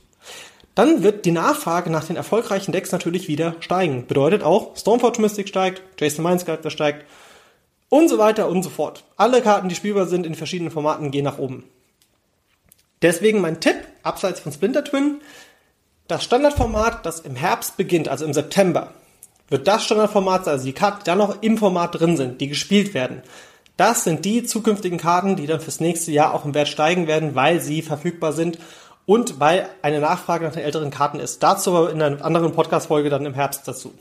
Dann 0.80 1.04
wird 1.04 1.26
die 1.26 1.32
Nachfrage 1.32 1.90
nach 1.90 2.06
den 2.06 2.16
erfolgreichen 2.16 2.72
Decks 2.72 2.94
natürlich 2.94 3.28
wieder 3.28 3.54
steigen. 3.60 4.08
Bedeutet 4.08 4.44
auch, 4.44 4.78
Stormforge 4.78 5.22
Mystic 5.22 5.50
steigt, 5.50 5.82
Jason 6.00 6.24
Mindscape 6.24 6.72
steigt 6.72 7.06
und 7.90 8.08
so 8.08 8.18
weiter 8.18 8.48
und 8.48 8.64
so 8.64 8.70
fort. 8.70 9.04
Alle 9.18 9.42
Karten, 9.42 9.68
die 9.68 9.76
spielbar 9.76 10.06
sind 10.06 10.26
in 10.26 10.36
verschiedenen 10.36 10.72
Formaten, 10.72 11.12
gehen 11.12 11.26
nach 11.26 11.38
oben. 11.38 11.66
Deswegen 13.02 13.42
mein 13.42 13.60
Tipp, 13.60 13.76
abseits 14.04 14.40
von 14.40 14.54
Splinter 14.54 14.86
Twin, 14.86 15.20
das 16.08 16.24
Standardformat, 16.24 17.06
das 17.06 17.20
im 17.20 17.36
Herbst 17.36 17.76
beginnt, 17.76 18.08
also 18.08 18.24
im 18.24 18.34
September, 18.34 18.94
wird 19.50 19.68
das 19.68 19.84
Standardformat 19.84 20.46
sein, 20.46 20.54
also 20.54 20.66
die 20.66 20.72
Karten, 20.72 21.00
die 21.00 21.06
da 21.08 21.16
noch 21.18 21.42
im 21.42 21.58
Format 21.58 22.00
drin 22.00 22.16
sind, 22.16 22.40
die 22.40 22.48
gespielt 22.48 22.94
werden. 22.94 23.22
Das 23.76 24.06
sind 24.06 24.24
die 24.24 24.44
zukünftigen 24.44 24.98
Karten, 24.98 25.36
die 25.36 25.46
dann 25.46 25.60
fürs 25.60 25.82
nächste 25.82 26.14
Jahr 26.14 26.34
auch 26.34 26.46
im 26.46 26.54
Wert 26.54 26.70
steigen 26.70 27.06
werden, 27.08 27.36
weil 27.36 27.60
sie 27.60 27.82
verfügbar 27.82 28.32
sind 28.32 28.60
und 29.10 29.40
weil 29.40 29.68
eine 29.82 30.02
Nachfrage 30.02 30.46
nach 30.46 30.54
den 30.54 30.62
älteren 30.62 30.92
Karten 30.92 31.20
ist. 31.20 31.42
Dazu 31.42 31.76
aber 31.76 31.90
in 31.90 32.00
einer 32.00 32.24
anderen 32.24 32.52
Podcast-Folge 32.52 33.10
dann 33.10 33.26
im 33.26 33.34
Herbst 33.34 33.68
dazu. 33.68 33.92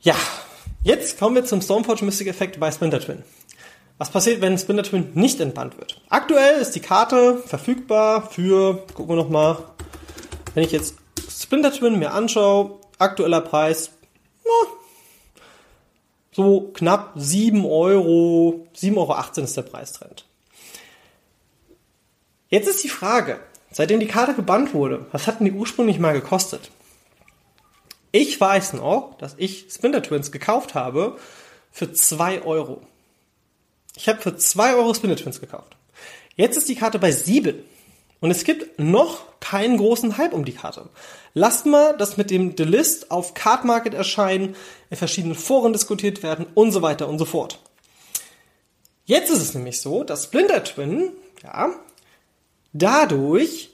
Ja, 0.00 0.14
jetzt 0.84 1.18
kommen 1.18 1.34
wir 1.34 1.44
zum 1.44 1.60
Stormforge 1.60 2.04
Mystic 2.04 2.28
Effekt 2.28 2.60
bei 2.60 2.70
Splinter 2.70 3.00
Twin. 3.00 3.24
Was 3.98 4.10
passiert, 4.10 4.40
wenn 4.42 4.56
Splinter 4.58 4.84
Twin 4.84 5.10
nicht 5.14 5.40
entbannt 5.40 5.76
wird? 5.76 6.00
Aktuell 6.08 6.60
ist 6.60 6.76
die 6.76 6.80
Karte 6.80 7.38
verfügbar 7.38 8.30
für, 8.30 8.86
gucken 8.94 9.16
wir 9.16 9.24
nochmal, 9.24 9.58
wenn 10.54 10.62
ich 10.62 10.70
jetzt 10.70 10.94
Splinter 11.28 11.72
Twin 11.72 11.98
mir 11.98 12.12
anschaue, 12.12 12.78
aktueller 12.98 13.40
Preis, 13.40 13.90
na, 14.44 14.68
so 16.30 16.70
knapp 16.74 17.14
7 17.16 17.66
Euro, 17.66 18.68
7,18 18.76 18.96
Euro 18.96 19.42
ist 19.42 19.56
der 19.56 19.62
Preistrend. 19.62 20.28
Jetzt 22.50 22.68
ist 22.68 22.82
die 22.82 22.88
Frage, 22.88 23.40
seitdem 23.70 24.00
die 24.00 24.06
Karte 24.06 24.34
gebannt 24.34 24.74
wurde, 24.74 25.06
was 25.12 25.26
hat 25.26 25.40
denn 25.40 25.46
die 25.46 25.52
ursprünglich 25.52 25.98
mal 25.98 26.12
gekostet? 26.12 26.70
Ich 28.10 28.40
weiß 28.40 28.74
noch, 28.74 29.16
dass 29.18 29.34
ich 29.36 29.66
Splinter 29.70 30.02
Twins 30.02 30.32
gekauft 30.32 30.74
habe 30.74 31.18
für 31.70 31.92
2 31.92 32.42
Euro. 32.42 32.82
Ich 33.96 34.08
habe 34.08 34.20
für 34.20 34.36
2 34.36 34.74
Euro 34.74 34.94
Splinter 34.94 35.16
Twins 35.16 35.40
gekauft. 35.40 35.76
Jetzt 36.36 36.56
ist 36.56 36.68
die 36.68 36.76
Karte 36.76 36.98
bei 36.98 37.10
7. 37.10 37.62
Und 38.20 38.30
es 38.30 38.44
gibt 38.44 38.78
noch 38.78 39.24
keinen 39.40 39.76
großen 39.76 40.18
Hype 40.18 40.32
um 40.32 40.44
die 40.44 40.54
Karte. 40.54 40.88
Lasst 41.34 41.66
mal 41.66 41.96
das 41.96 42.16
mit 42.16 42.30
dem 42.30 42.56
Delist 42.56 43.10
auf 43.10 43.34
Card 43.34 43.64
Market 43.64 43.94
erscheinen, 43.94 44.56
in 44.90 44.96
verschiedenen 44.96 45.36
Foren 45.36 45.72
diskutiert 45.72 46.22
werden 46.22 46.46
und 46.54 46.72
so 46.72 46.82
weiter 46.82 47.08
und 47.08 47.18
so 47.18 47.24
fort. 47.24 47.60
Jetzt 49.04 49.30
ist 49.30 49.40
es 49.40 49.54
nämlich 49.54 49.80
so, 49.80 50.02
dass 50.02 50.24
Splinter 50.24 50.64
Twin, 50.64 51.12
ja, 51.42 51.70
dadurch 52.78 53.70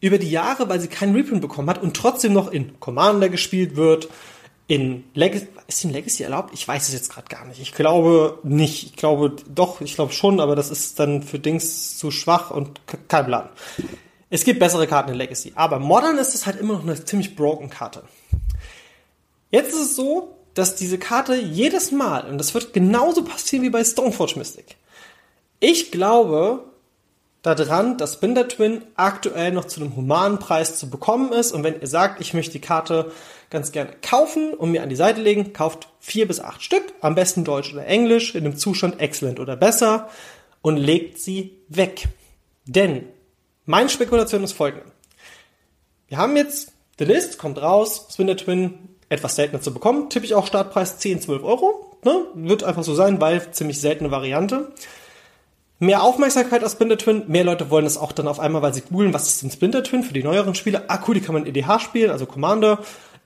über 0.00 0.18
die 0.18 0.30
Jahre, 0.30 0.68
weil 0.68 0.80
sie 0.80 0.88
keinen 0.88 1.14
Reprint 1.14 1.40
bekommen 1.40 1.70
hat 1.70 1.82
und 1.82 1.96
trotzdem 1.96 2.32
noch 2.32 2.50
in 2.50 2.78
Commander 2.80 3.28
gespielt 3.28 3.76
wird, 3.76 4.08
in 4.68 5.04
Legacy, 5.14 5.46
ist 5.68 5.84
in 5.84 5.92
Legacy 5.92 6.24
erlaubt? 6.24 6.50
Ich 6.52 6.66
weiß 6.66 6.88
es 6.88 6.94
jetzt 6.94 7.12
gerade 7.12 7.28
gar 7.28 7.44
nicht. 7.46 7.60
Ich 7.60 7.72
glaube 7.72 8.40
nicht. 8.42 8.84
Ich 8.84 8.96
glaube 8.96 9.36
doch, 9.48 9.80
ich 9.80 9.94
glaube 9.94 10.12
schon, 10.12 10.40
aber 10.40 10.56
das 10.56 10.70
ist 10.70 10.98
dann 10.98 11.22
für 11.22 11.38
Dings 11.38 11.98
zu 11.98 12.10
schwach 12.10 12.50
und 12.50 12.80
kein 13.08 13.26
Plan. 13.26 13.48
Es 14.28 14.44
gibt 14.44 14.58
bessere 14.58 14.88
Karten 14.88 15.12
in 15.12 15.16
Legacy, 15.16 15.52
aber 15.54 15.78
Modern 15.78 16.18
ist 16.18 16.34
es 16.34 16.46
halt 16.46 16.58
immer 16.58 16.74
noch 16.74 16.82
eine 16.82 17.04
ziemlich 17.04 17.36
broken 17.36 17.70
Karte. 17.70 18.02
Jetzt 19.52 19.72
ist 19.72 19.80
es 19.80 19.96
so, 19.96 20.36
dass 20.54 20.74
diese 20.74 20.98
Karte 20.98 21.36
jedes 21.36 21.92
Mal, 21.92 22.28
und 22.28 22.38
das 22.38 22.52
wird 22.52 22.72
genauso 22.72 23.22
passieren 23.22 23.64
wie 23.64 23.70
bei 23.70 23.84
Stoneforge 23.84 24.38
Mystic, 24.38 24.76
ich 25.60 25.92
glaube 25.92 26.64
daran, 27.42 27.96
dass 27.96 28.20
Binder 28.20 28.48
Twin 28.48 28.82
aktuell 28.96 29.52
noch 29.52 29.66
zu 29.66 29.80
einem 29.80 29.94
humanen 29.94 30.38
Preis 30.38 30.78
zu 30.78 30.90
bekommen 30.90 31.32
ist. 31.32 31.52
Und 31.52 31.62
wenn 31.62 31.80
ihr 31.80 31.86
sagt, 31.86 32.20
ich 32.20 32.34
möchte 32.34 32.52
die 32.52 32.60
Karte 32.60 33.12
ganz 33.50 33.72
gerne 33.72 33.92
kaufen 34.02 34.52
und 34.54 34.72
mir 34.72 34.82
an 34.82 34.88
die 34.88 34.96
Seite 34.96 35.20
legen, 35.20 35.52
kauft 35.52 35.88
vier 36.00 36.26
bis 36.26 36.40
acht 36.40 36.62
Stück, 36.62 36.82
am 37.00 37.14
besten 37.14 37.44
Deutsch 37.44 37.72
oder 37.72 37.86
Englisch, 37.86 38.34
in 38.34 38.44
einem 38.44 38.56
Zustand 38.56 39.00
Excellent 39.00 39.38
oder 39.38 39.56
besser 39.56 40.08
und 40.62 40.76
legt 40.76 41.20
sie 41.20 41.58
weg. 41.68 42.08
Denn 42.64 43.06
meine 43.64 43.88
Spekulation 43.88 44.42
ist 44.42 44.52
folgende. 44.52 44.86
Wir 46.08 46.18
haben 46.18 46.36
jetzt 46.36 46.72
The 46.98 47.04
List, 47.04 47.38
kommt 47.38 47.60
raus, 47.60 48.08
Spinner 48.12 48.36
Twin, 48.36 48.96
etwas 49.08 49.36
seltener 49.36 49.60
zu 49.60 49.72
bekommen, 49.72 50.10
tippe 50.10 50.26
ich 50.26 50.34
auch 50.34 50.46
Startpreis 50.46 50.98
10, 50.98 51.20
12 51.20 51.44
Euro. 51.44 51.98
Ne? 52.04 52.26
Wird 52.34 52.64
einfach 52.64 52.82
so 52.82 52.94
sein, 52.94 53.20
weil 53.20 53.52
ziemlich 53.52 53.80
seltene 53.80 54.10
Variante. 54.10 54.72
Mehr 55.78 56.02
Aufmerksamkeit 56.02 56.64
aus 56.64 56.72
Splinter 56.72 56.96
Twin, 56.96 57.24
mehr 57.26 57.44
Leute 57.44 57.68
wollen 57.70 57.84
es 57.84 57.98
auch 57.98 58.12
dann 58.12 58.28
auf 58.28 58.40
einmal, 58.40 58.62
weil 58.62 58.72
sie 58.72 58.80
googeln, 58.80 59.12
was 59.12 59.28
ist 59.28 59.42
denn 59.42 59.50
Splinter 59.50 59.82
Twin 59.84 60.02
für 60.02 60.14
die 60.14 60.22
neueren 60.22 60.54
Spiele. 60.54 60.88
Ah 60.88 61.00
cool, 61.06 61.14
die 61.14 61.20
kann 61.20 61.34
man 61.34 61.44
in 61.44 61.54
EDH 61.54 61.80
spielen, 61.80 62.10
also 62.10 62.24
Commander 62.24 62.78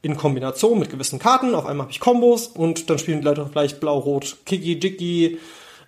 in 0.02 0.16
Kombination 0.16 0.78
mit 0.78 0.90
gewissen 0.90 1.20
Karten. 1.20 1.54
Auf 1.54 1.66
einmal 1.66 1.84
habe 1.84 1.92
ich 1.92 2.00
Kombos 2.00 2.48
und 2.48 2.90
dann 2.90 2.98
spielen 2.98 3.20
die 3.20 3.26
Leute 3.26 3.46
vielleicht 3.50 3.78
Blau-Rot, 3.78 4.38
Kiki, 4.46 4.80
Jiggy, 4.80 5.38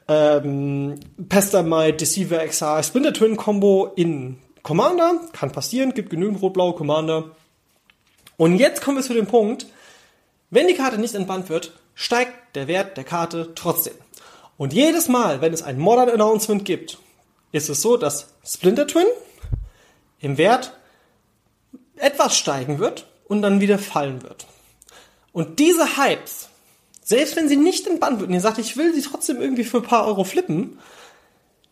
ähm, 0.07 1.01
Pestamite, 1.29 1.97
Deceiver 1.97 2.47
XR, 2.47 2.83
Splinter 2.83 3.13
Twin 3.13 3.37
Combo 3.37 3.93
in 3.97 4.39
Commander. 4.63 5.21
Kann 5.33 5.51
passieren, 5.51 5.95
gibt 5.95 6.11
genügend 6.11 6.43
rot-blaue 6.43 6.75
Commander. 6.75 7.31
Und 8.37 8.57
jetzt 8.57 8.83
kommen 8.83 8.99
wir 8.99 9.05
zu 9.05 9.15
dem 9.15 9.27
Punkt, 9.27 9.67
wenn 10.51 10.69
die 10.69 10.75
Karte 10.75 10.99
nicht 10.99 11.15
entbannt 11.15 11.49
wird, 11.49 11.73
steigt 11.95 12.55
der 12.55 12.69
Wert 12.69 12.97
der 12.97 13.05
Karte 13.05 13.53
trotzdem. 13.55 13.95
Und 14.57 14.73
jedes 14.73 15.09
Mal, 15.09 15.41
wenn 15.41 15.53
es 15.53 15.63
ein 15.63 15.79
Modern 15.79 16.11
Announcement 16.11 16.65
gibt, 16.65 16.99
ist 17.53 17.69
es 17.69 17.83
so, 17.83 17.97
dass 17.97 18.35
Splinter 18.45 18.87
Twin 18.87 19.07
im 20.21 20.39
Wert 20.39 20.77
etwas 21.97 22.37
steigen 22.37 22.79
wird 22.79 23.07
und 23.27 23.43
dann 23.43 23.61
wieder 23.61 23.79
fallen 23.79 24.23
wird. 24.23 24.47
Und 25.33 25.59
diese 25.59 25.97
Hypes, 25.97 26.49
selbst 27.03 27.37
wenn 27.37 27.49
sie 27.49 27.57
nicht 27.57 27.87
entbannt 27.87 28.21
wird 28.21 28.29
und 28.29 28.35
ihr 28.35 28.41
sagt, 28.41 28.59
ich 28.59 28.77
will 28.77 28.95
sie 28.95 29.03
trotzdem 29.03 29.41
irgendwie 29.41 29.65
für 29.65 29.79
ein 29.79 29.85
paar 29.85 30.07
Euro 30.07 30.25
flippen, 30.25 30.79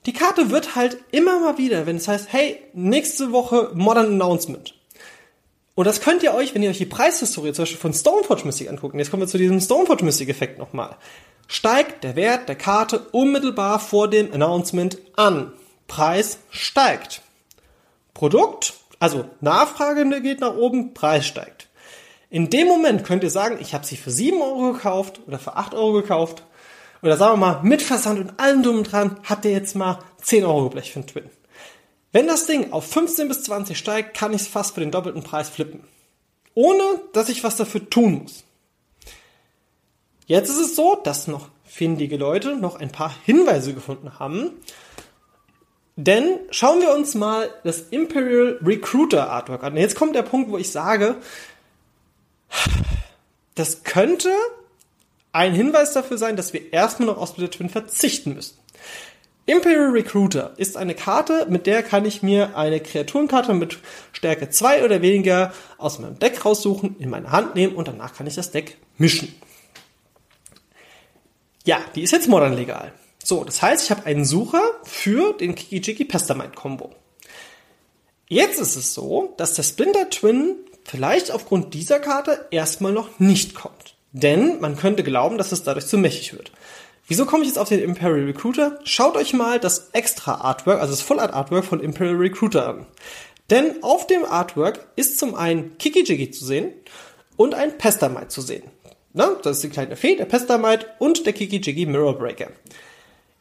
Die 0.07 0.15
Karte 0.15 0.51
wird 0.51 0.77
halt 0.77 0.97
immer 1.11 1.39
mal 1.41 1.59
wieder, 1.59 1.87
wenn 1.87 1.97
es 1.97 2.09
heißt, 2.09 2.33
hey, 2.33 2.63
nächste 2.73 3.33
Woche 3.33 3.71
Modern 3.75 4.07
Announcement. 4.07 4.75
Und 5.75 5.87
das 5.87 6.01
könnt 6.01 6.23
ihr 6.23 6.35
euch, 6.35 6.55
wenn 6.55 6.63
ihr 6.63 6.71
euch 6.71 6.79
die 6.79 6.87
Preishistorie 6.87 7.53
zum 7.53 7.63
Beispiel 7.63 7.81
von 7.81 7.95
Stoneforge 7.95 8.45
Mystic 8.45 8.69
anguckt, 8.69 8.95
jetzt 8.95 9.11
kommen 9.11 9.23
wir 9.23 9.29
zu 9.29 9.39
diesem 9.39 9.61
Stoneforge 9.61 10.05
Mystic 10.05 10.29
Effekt 10.29 10.59
nochmal, 10.59 10.97
steigt 11.47 12.05
der 12.05 12.17
Wert 12.17 12.49
der 12.49 12.57
Karte 12.57 13.01
unmittelbar 13.13 13.81
vor 13.81 14.09
dem 14.09 14.33
Announcement 14.33 14.99
an. 15.17 15.53
Preis 15.87 16.39
steigt. 16.51 17.23
Produkt, 18.15 18.75
also 19.01 19.25
Nachfrage 19.41 20.21
geht 20.21 20.41
nach 20.41 20.55
oben, 20.55 20.95
Preis 20.95 21.27
steigt. 21.27 21.69
In 22.29 22.49
dem 22.49 22.69
Moment 22.69 23.03
könnt 23.03 23.25
ihr 23.25 23.31
sagen, 23.31 23.59
ich 23.61 23.75
habe 23.75 23.85
sie 23.85 23.97
für 23.97 24.13
7 24.13 24.41
Euro 24.41 24.73
gekauft 24.73 25.21
oder 25.27 25.39
für 25.39 25.57
8 25.57 25.75
Euro 25.75 25.95
gekauft. 25.95 26.45
Oder 27.03 27.17
sagen 27.17 27.41
wir 27.41 27.47
mal, 27.47 27.63
mit 27.63 27.83
Versand 27.83 28.21
und 28.21 28.39
allem 28.39 28.65
und 28.67 28.85
dran 28.85 29.19
habt 29.25 29.45
ihr 29.45 29.51
jetzt 29.51 29.75
mal 29.75 29.99
10 30.23 30.45
Euro 30.45 30.69
Blech 30.69 30.93
für 30.93 31.01
einen 31.01 31.09
Twin. 31.09 31.31
Wenn 32.13 32.27
das 32.27 32.47
Ding 32.47 32.73
auf 32.73 32.91
15 32.91 33.29
bis 33.29 33.45
20 33.45 33.79
steigt, 33.79 34.17
kann 34.17 34.33
ich 34.33 34.43
es 34.43 34.49
fast 34.49 34.75
für 34.75 34.81
den 34.81 34.91
doppelten 34.91 35.23
Preis 35.23 35.49
flippen. 35.49 35.85
Ohne, 36.55 36.83
dass 37.13 37.29
ich 37.29 37.45
was 37.45 37.57
dafür 37.57 37.89
tun 37.89 38.23
muss. 38.23 38.45
Jetzt 40.27 40.51
ist 40.51 40.59
es 40.59 40.77
so, 40.77 40.97
dass 41.03 41.29
noch 41.29 41.49
findige 41.65 42.17
Leute 42.17 42.57
noch 42.57 42.77
ein 42.77 42.91
paar 42.91 43.15
Hinweise 43.25 43.75
gefunden 43.75 44.19
haben. 44.19 44.51
Denn 45.97 46.39
schauen 46.51 46.81
wir 46.81 46.95
uns 46.95 47.15
mal 47.15 47.49
das 47.63 47.81
Imperial 47.91 48.59
Recruiter 48.63 49.31
Artwork 49.31 49.63
an. 49.63 49.77
Jetzt 49.77 49.97
kommt 49.97 50.17
der 50.17 50.23
Punkt, 50.23 50.51
wo 50.51 50.57
ich 50.57 50.73
sage, 50.73 51.17
das 53.55 53.85
könnte 53.85 54.33
ein 55.33 55.53
Hinweis 55.53 55.93
dafür 55.93 56.19
sein, 56.19 56.37
dass 56.37 56.53
wir 56.53 56.73
erstmal 56.73 57.07
noch 57.07 57.19
auf 57.19 57.31
Split 57.31 57.53
Twin 57.53 57.69
verzichten 57.69 58.35
müssen. 58.35 58.60
Imperial 59.47 59.91
Recruiter 59.91 60.53
ist 60.59 60.77
eine 60.77 60.95
Karte, 60.95 61.47
mit 61.49 61.67
der 61.67 61.83
kann 61.83 62.05
ich 62.05 62.23
mir 62.23 62.57
eine 62.57 62.81
Kreaturenkarte 62.81 63.55
mit 63.55 63.79
Stärke 64.13 64.51
2 64.51 64.85
oder 64.85 65.03
weniger 65.03 65.53
aus 65.79 65.99
meinem 65.99 66.19
Deck 66.19 66.45
raussuchen, 66.45 66.97
in 66.99 67.11
meine 67.11 67.33
Hand 67.33 67.55
nehmen 67.55 67.75
und 67.75 67.89
danach 67.89 68.15
kann 68.15 68.27
ich 68.27 68.35
das 68.35 68.51
Deck 68.51 68.77
mischen. 68.99 69.35
Ja, 71.65 71.81
die 71.95 72.03
ist 72.03 72.13
jetzt 72.13 72.29
modern 72.29 72.55
legal. 72.55 72.93
So, 73.23 73.45
das 73.45 73.61
heißt, 73.61 73.85
ich 73.85 73.91
habe 73.91 74.07
einen 74.07 74.25
Sucher 74.25 74.63
für 74.85 75.33
den 75.35 75.55
Kiki-Jiki 75.55 76.05
Pestamind 76.05 76.57
Combo. 76.57 76.95
Jetzt 78.29 78.61
ist 78.61 78.77
es 78.77 78.95
so, 78.95 79.35
dass 79.37 79.55
der 79.55 79.65
Splinter 79.65 80.09
Twin 80.11 80.57
vielleicht 80.85 81.31
aufgrund 81.31 81.75
dieser 81.75 81.99
Karte 81.99 82.47
erstmal 82.51 82.93
noch 82.93 83.19
nicht 83.19 83.55
kommt. 83.55 83.95
Denn 84.13 84.61
man 84.61 84.77
könnte 84.77 85.03
glauben, 85.03 85.39
dass 85.39 85.53
es 85.53 85.63
dadurch 85.63 85.87
zu 85.87 85.99
mächtig 85.99 86.33
wird. 86.33 86.53
Wieso 87.11 87.27
komme 87.27 87.43
ich 87.43 87.49
jetzt 87.49 87.59
auf 87.59 87.69
den 87.69 87.81
Imperial 87.81 88.25
Recruiter? 88.27 88.79
Schaut 88.85 89.17
euch 89.17 89.33
mal 89.33 89.59
das 89.59 89.89
extra 89.95 90.35
Artwork, 90.43 90.81
also 90.81 90.93
das 90.93 91.03
Full 91.03 91.19
Art 91.19 91.35
Artwork 91.35 91.65
von 91.65 91.81
Imperial 91.81 92.15
Recruiter 92.15 92.69
an. 92.69 92.87
Denn 93.51 93.83
auf 93.83 94.07
dem 94.07 94.25
Artwork 94.25 94.87
ist 94.95 95.19
zum 95.19 95.35
einen 95.35 95.77
Kiki 95.77 96.05
Jiggy 96.05 96.31
zu 96.31 96.45
sehen 96.45 96.73
und 97.37 97.55
ein 97.55 97.77
Pestamite 97.79 98.29
zu 98.29 98.43
sehen. 98.43 98.63
Na, 99.13 99.35
das 99.43 99.57
ist 99.57 99.65
die 99.65 99.71
kleine 99.71 99.97
Fee, 99.97 100.15
der 100.15 100.27
Pestamite 100.27 100.87
und 101.01 101.27
der 101.27 101.33
Kiki 101.33 101.57
Jiggy 101.57 101.85
Mirror 101.85 102.17
Breaker. 102.17 102.53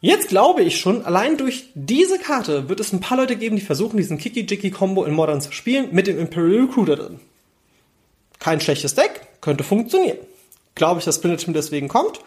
Jetzt 0.02 0.30
glaube 0.30 0.64
ich 0.64 0.80
schon, 0.80 1.06
allein 1.06 1.38
durch 1.38 1.70
diese 1.76 2.18
Karte 2.18 2.70
wird 2.70 2.80
es 2.80 2.92
ein 2.92 3.02
paar 3.02 3.18
Leute 3.18 3.36
geben, 3.36 3.56
die 3.56 3.62
versuchen, 3.62 3.98
diesen 3.98 4.18
Kiki 4.18 4.48
Jiggy 4.50 4.72
Combo 4.72 5.04
in 5.04 5.14
Modern 5.14 5.42
zu 5.42 5.52
spielen 5.52 5.90
mit 5.92 6.08
dem 6.08 6.18
Imperial 6.18 6.66
Recruiter 6.66 6.96
drin. 6.96 7.20
Kein 8.40 8.62
schlechtes 8.62 8.96
Deck, 8.96 9.28
könnte 9.42 9.64
funktionieren. 9.64 10.18
Glaube 10.74 10.98
ich, 11.02 11.06
dass 11.06 11.18
Splinter 11.18 11.52
deswegen 11.52 11.88
kommt? 11.88 12.20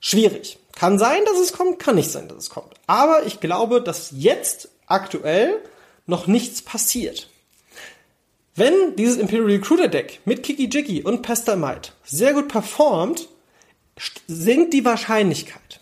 Schwierig. 0.00 0.58
Kann 0.74 0.98
sein, 0.98 1.24
dass 1.26 1.38
es 1.38 1.52
kommt, 1.52 1.78
kann 1.78 1.96
nicht 1.96 2.10
sein, 2.10 2.28
dass 2.28 2.38
es 2.38 2.50
kommt. 2.50 2.74
Aber 2.86 3.26
ich 3.26 3.40
glaube, 3.40 3.82
dass 3.82 4.12
jetzt 4.16 4.70
aktuell 4.86 5.58
noch 6.06 6.26
nichts 6.26 6.62
passiert. 6.62 7.28
Wenn 8.54 8.96
dieses 8.96 9.16
Imperial 9.18 9.46
Recruiter 9.46 9.88
Deck 9.88 10.20
mit 10.24 10.42
Kiki 10.42 10.68
Jiggy 10.68 11.02
und 11.02 11.22
Pester 11.22 11.56
Might 11.56 11.92
sehr 12.04 12.34
gut 12.34 12.48
performt, 12.48 13.28
sinkt 14.26 14.72
die 14.72 14.84
Wahrscheinlichkeit. 14.84 15.80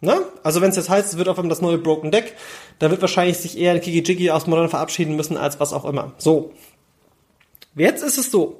Ne? 0.00 0.20
Also 0.42 0.60
wenn 0.60 0.70
es 0.70 0.76
jetzt 0.76 0.90
heißt, 0.90 1.12
es 1.12 1.18
wird 1.18 1.28
auf 1.28 1.38
einmal 1.38 1.50
das 1.50 1.62
neue 1.62 1.78
Broken 1.78 2.10
Deck, 2.10 2.34
da 2.80 2.90
wird 2.90 3.00
wahrscheinlich 3.00 3.38
sich 3.38 3.56
eher 3.56 3.78
Kiki 3.78 4.00
Jiggy 4.00 4.30
aus 4.30 4.48
Modern 4.48 4.68
verabschieden 4.68 5.14
müssen, 5.14 5.36
als 5.36 5.60
was 5.60 5.72
auch 5.72 5.84
immer. 5.84 6.12
So. 6.18 6.52
Jetzt 7.76 8.02
ist 8.02 8.18
es 8.18 8.30
so. 8.30 8.58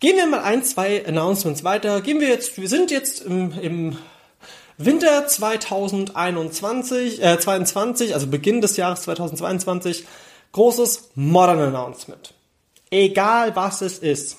Gehen 0.00 0.16
wir 0.16 0.26
mal 0.26 0.40
ein, 0.40 0.64
zwei 0.64 1.06
Announcements 1.06 1.62
weiter. 1.62 2.00
Gehen 2.00 2.20
wir 2.20 2.28
jetzt, 2.28 2.58
wir 2.58 2.70
sind 2.70 2.90
jetzt 2.90 3.20
im, 3.20 3.52
im 3.60 3.98
Winter 4.78 5.26
2021, 5.26 7.22
äh, 7.22 7.38
22, 7.38 8.14
also 8.14 8.26
Beginn 8.26 8.62
des 8.62 8.78
Jahres 8.78 9.02
2022, 9.02 10.06
großes 10.52 11.10
Modern 11.16 11.60
Announcement. 11.60 12.32
Egal 12.90 13.54
was 13.56 13.82
es 13.82 13.98
ist. 13.98 14.38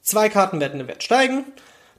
Zwei 0.00 0.30
Karten 0.30 0.60
werden 0.60 0.80
im 0.80 0.88
Wert 0.88 1.02
steigen. 1.02 1.44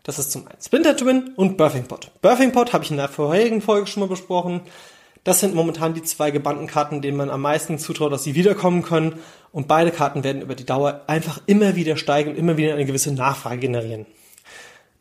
Das 0.02 0.18
ist 0.18 0.32
zum 0.32 0.48
einen 0.48 0.60
Splinter 0.60 0.98
Twin 0.98 1.34
und 1.36 1.56
Birthing 1.56 1.84
Pot. 1.84 2.10
Birthing 2.24 2.52
Pot 2.52 2.74
habe 2.74 2.84
ich 2.84 2.90
in 2.90 2.98
der 2.98 3.10
vorherigen 3.10 3.62
Folge 3.62 3.86
schon 3.86 4.02
mal 4.02 4.10
besprochen. 4.10 4.62
Das 5.24 5.40
sind 5.40 5.54
momentan 5.54 5.94
die 5.94 6.02
zwei 6.02 6.32
gebannten 6.32 6.66
Karten, 6.66 7.04
denen 7.04 7.18
man 7.18 7.30
am 7.30 7.42
meisten 7.42 7.78
zutraut, 7.78 8.12
dass 8.12 8.24
sie 8.24 8.34
wiederkommen 8.34 8.82
können. 8.82 9.20
Und 9.58 9.68
beide 9.68 9.90
Karten 9.90 10.24
werden 10.24 10.44
über 10.44 10.54
die 10.54 10.68
Dauer 10.68 11.02
einfach 11.08 11.42
immer 11.48 11.76
wieder 11.76 11.98
steigen 11.98 12.30
und 12.30 12.38
immer 12.38 12.58
wieder 12.58 12.76
eine 12.76 12.86
gewisse 12.86 13.12
Nachfrage 13.12 13.58
generieren. 13.58 14.06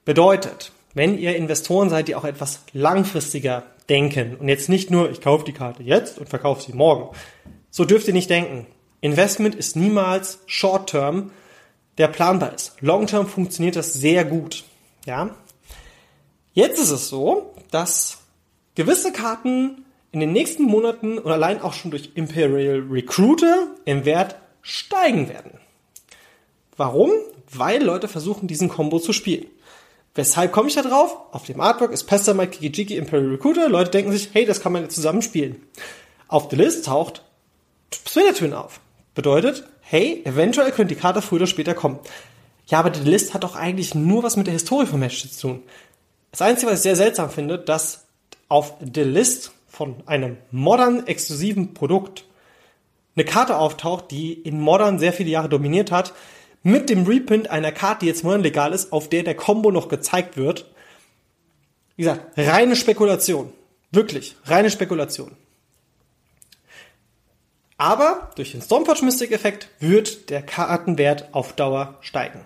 Bedeutet, 0.07 0.73
wenn 0.95 1.19
ihr 1.19 1.37
Investoren 1.37 1.90
seid, 1.90 2.09
die 2.09 2.14
auch 2.14 2.25
etwas 2.25 2.61
langfristiger 2.73 3.64
denken 3.90 4.35
und 4.37 4.49
jetzt 4.49 4.71
nicht 4.71 4.90
nur, 4.90 5.11
ich 5.11 5.21
kaufe 5.21 5.45
die 5.45 5.53
Karte 5.53 5.83
jetzt 5.83 6.19
und 6.19 6.31
verkaufe 6.31 6.62
sie 6.62 6.73
morgen. 6.73 7.14
So 7.71 7.85
dürft 7.85 8.09
ihr 8.09 8.14
nicht 8.14 8.31
denken. 8.31 8.66
Investment 9.03 9.55
ist 9.55 9.77
niemals 9.77 10.38
Short-Term, 10.47 11.33
der 11.99 12.09
planbar 12.09 12.55
ist. 12.55 12.81
Long-Term 12.81 13.27
funktioniert 13.27 13.77
das 13.77 13.92
sehr 13.92 14.25
gut. 14.25 14.64
Ja? 15.05 15.37
Jetzt 16.55 16.81
ist 16.81 16.92
es 16.92 17.11
so, 17.11 17.53
dass 17.71 18.23
gewisse 18.75 19.12
Karten 19.12 19.85
in 20.12 20.21
den 20.21 20.33
nächsten 20.33 20.62
Monaten 20.62 21.19
und 21.19 21.31
allein 21.31 21.61
auch 21.61 21.75
schon 21.75 21.90
durch 21.90 22.12
Imperial 22.14 22.87
Recruiter 22.90 23.66
im 23.85 24.07
Wert 24.07 24.37
steigen 24.66 25.29
werden. 25.29 25.52
Warum? 26.76 27.11
Weil 27.52 27.83
Leute 27.83 28.09
versuchen, 28.09 28.48
diesen 28.48 28.68
Combo 28.68 28.98
zu 28.98 29.12
spielen. 29.12 29.46
Weshalb 30.16 30.50
komme 30.50 30.68
ich 30.68 30.74
da 30.74 30.83
drauf? 30.83 31.16
Auf 31.31 31.44
dem 31.44 31.61
Artwork 31.61 31.92
ist 31.92 32.05
Pesta 32.05 32.35
Mike 32.35 32.59
Kikijiki 32.59 32.96
Imperial 32.96 33.31
Recruiter. 33.31 33.68
Leute 33.68 33.92
denken 33.92 34.11
sich, 34.11 34.31
hey, 34.33 34.44
das 34.44 34.61
kann 34.61 34.72
man 34.72 34.83
jetzt 34.83 34.96
zusammen 34.96 35.22
spielen. 35.22 35.62
Auf 36.26 36.48
der 36.48 36.59
List 36.59 36.87
taucht 36.87 37.22
Twin 37.90 38.55
auf. 38.55 38.81
Bedeutet, 39.14 39.64
hey, 39.83 40.22
eventuell 40.24 40.72
könnte 40.72 40.94
die 40.94 41.00
Karte 41.00 41.22
früher 41.22 41.37
oder 41.37 41.46
später 41.46 41.74
kommen. 41.74 42.00
Ja, 42.66 42.81
aber 42.81 42.90
die 42.90 43.09
List 43.09 43.35
hat 43.35 43.44
doch 43.44 43.55
eigentlich 43.55 43.94
nur 43.94 44.24
was 44.24 44.37
mit 44.37 44.46
der 44.48 44.55
Historie 44.55 44.87
vom 44.87 45.00
Match 45.00 45.29
zu 45.31 45.40
tun. 45.40 45.62
Das 46.33 46.42
Einzige, 46.42 46.72
was 46.72 46.81
ich 46.81 46.83
sehr 46.83 46.96
seltsam 46.96 47.31
finde, 47.31 47.59
dass 47.59 48.07
auf 48.48 48.74
der 48.81 49.05
List 49.05 49.52
von 49.68 49.96
einem 50.07 50.38
modern 50.50 51.07
exklusiven 51.07 51.72
Produkt 51.74 52.24
eine 53.16 53.24
Karte 53.24 53.57
auftaucht, 53.57 54.11
die 54.11 54.35
in 54.35 54.61
Modern 54.61 54.98
sehr 54.98 55.12
viele 55.12 55.31
Jahre 55.31 55.48
dominiert 55.48 55.90
hat, 55.90 56.12
mit 56.62 56.90
dem 56.90 57.05
Reprint 57.05 57.50
einer 57.50 57.72
Karte, 57.72 58.00
die 58.00 58.07
jetzt 58.07 58.24
modern 58.24 58.42
legal 58.42 58.72
ist, 58.72 58.92
auf 58.92 59.09
der 59.09 59.22
der 59.22 59.37
Combo 59.37 59.70
noch 59.70 59.88
gezeigt 59.88 60.37
wird. 60.37 60.70
Wie 61.96 62.02
gesagt, 62.02 62.37
reine 62.37 62.76
Spekulation. 62.76 63.52
Wirklich, 63.90 64.37
reine 64.44 64.70
Spekulation. 64.70 65.33
Aber 67.79 68.31
durch 68.37 68.52
den 68.52 68.62
Stormforge 68.62 69.05
Mystic 69.05 69.33
Effekt 69.33 69.68
wird 69.81 70.31
der 70.31 70.42
Kartenwert 70.42 71.33
auf 71.33 71.52
Dauer 71.52 71.98
steigen. 72.00 72.40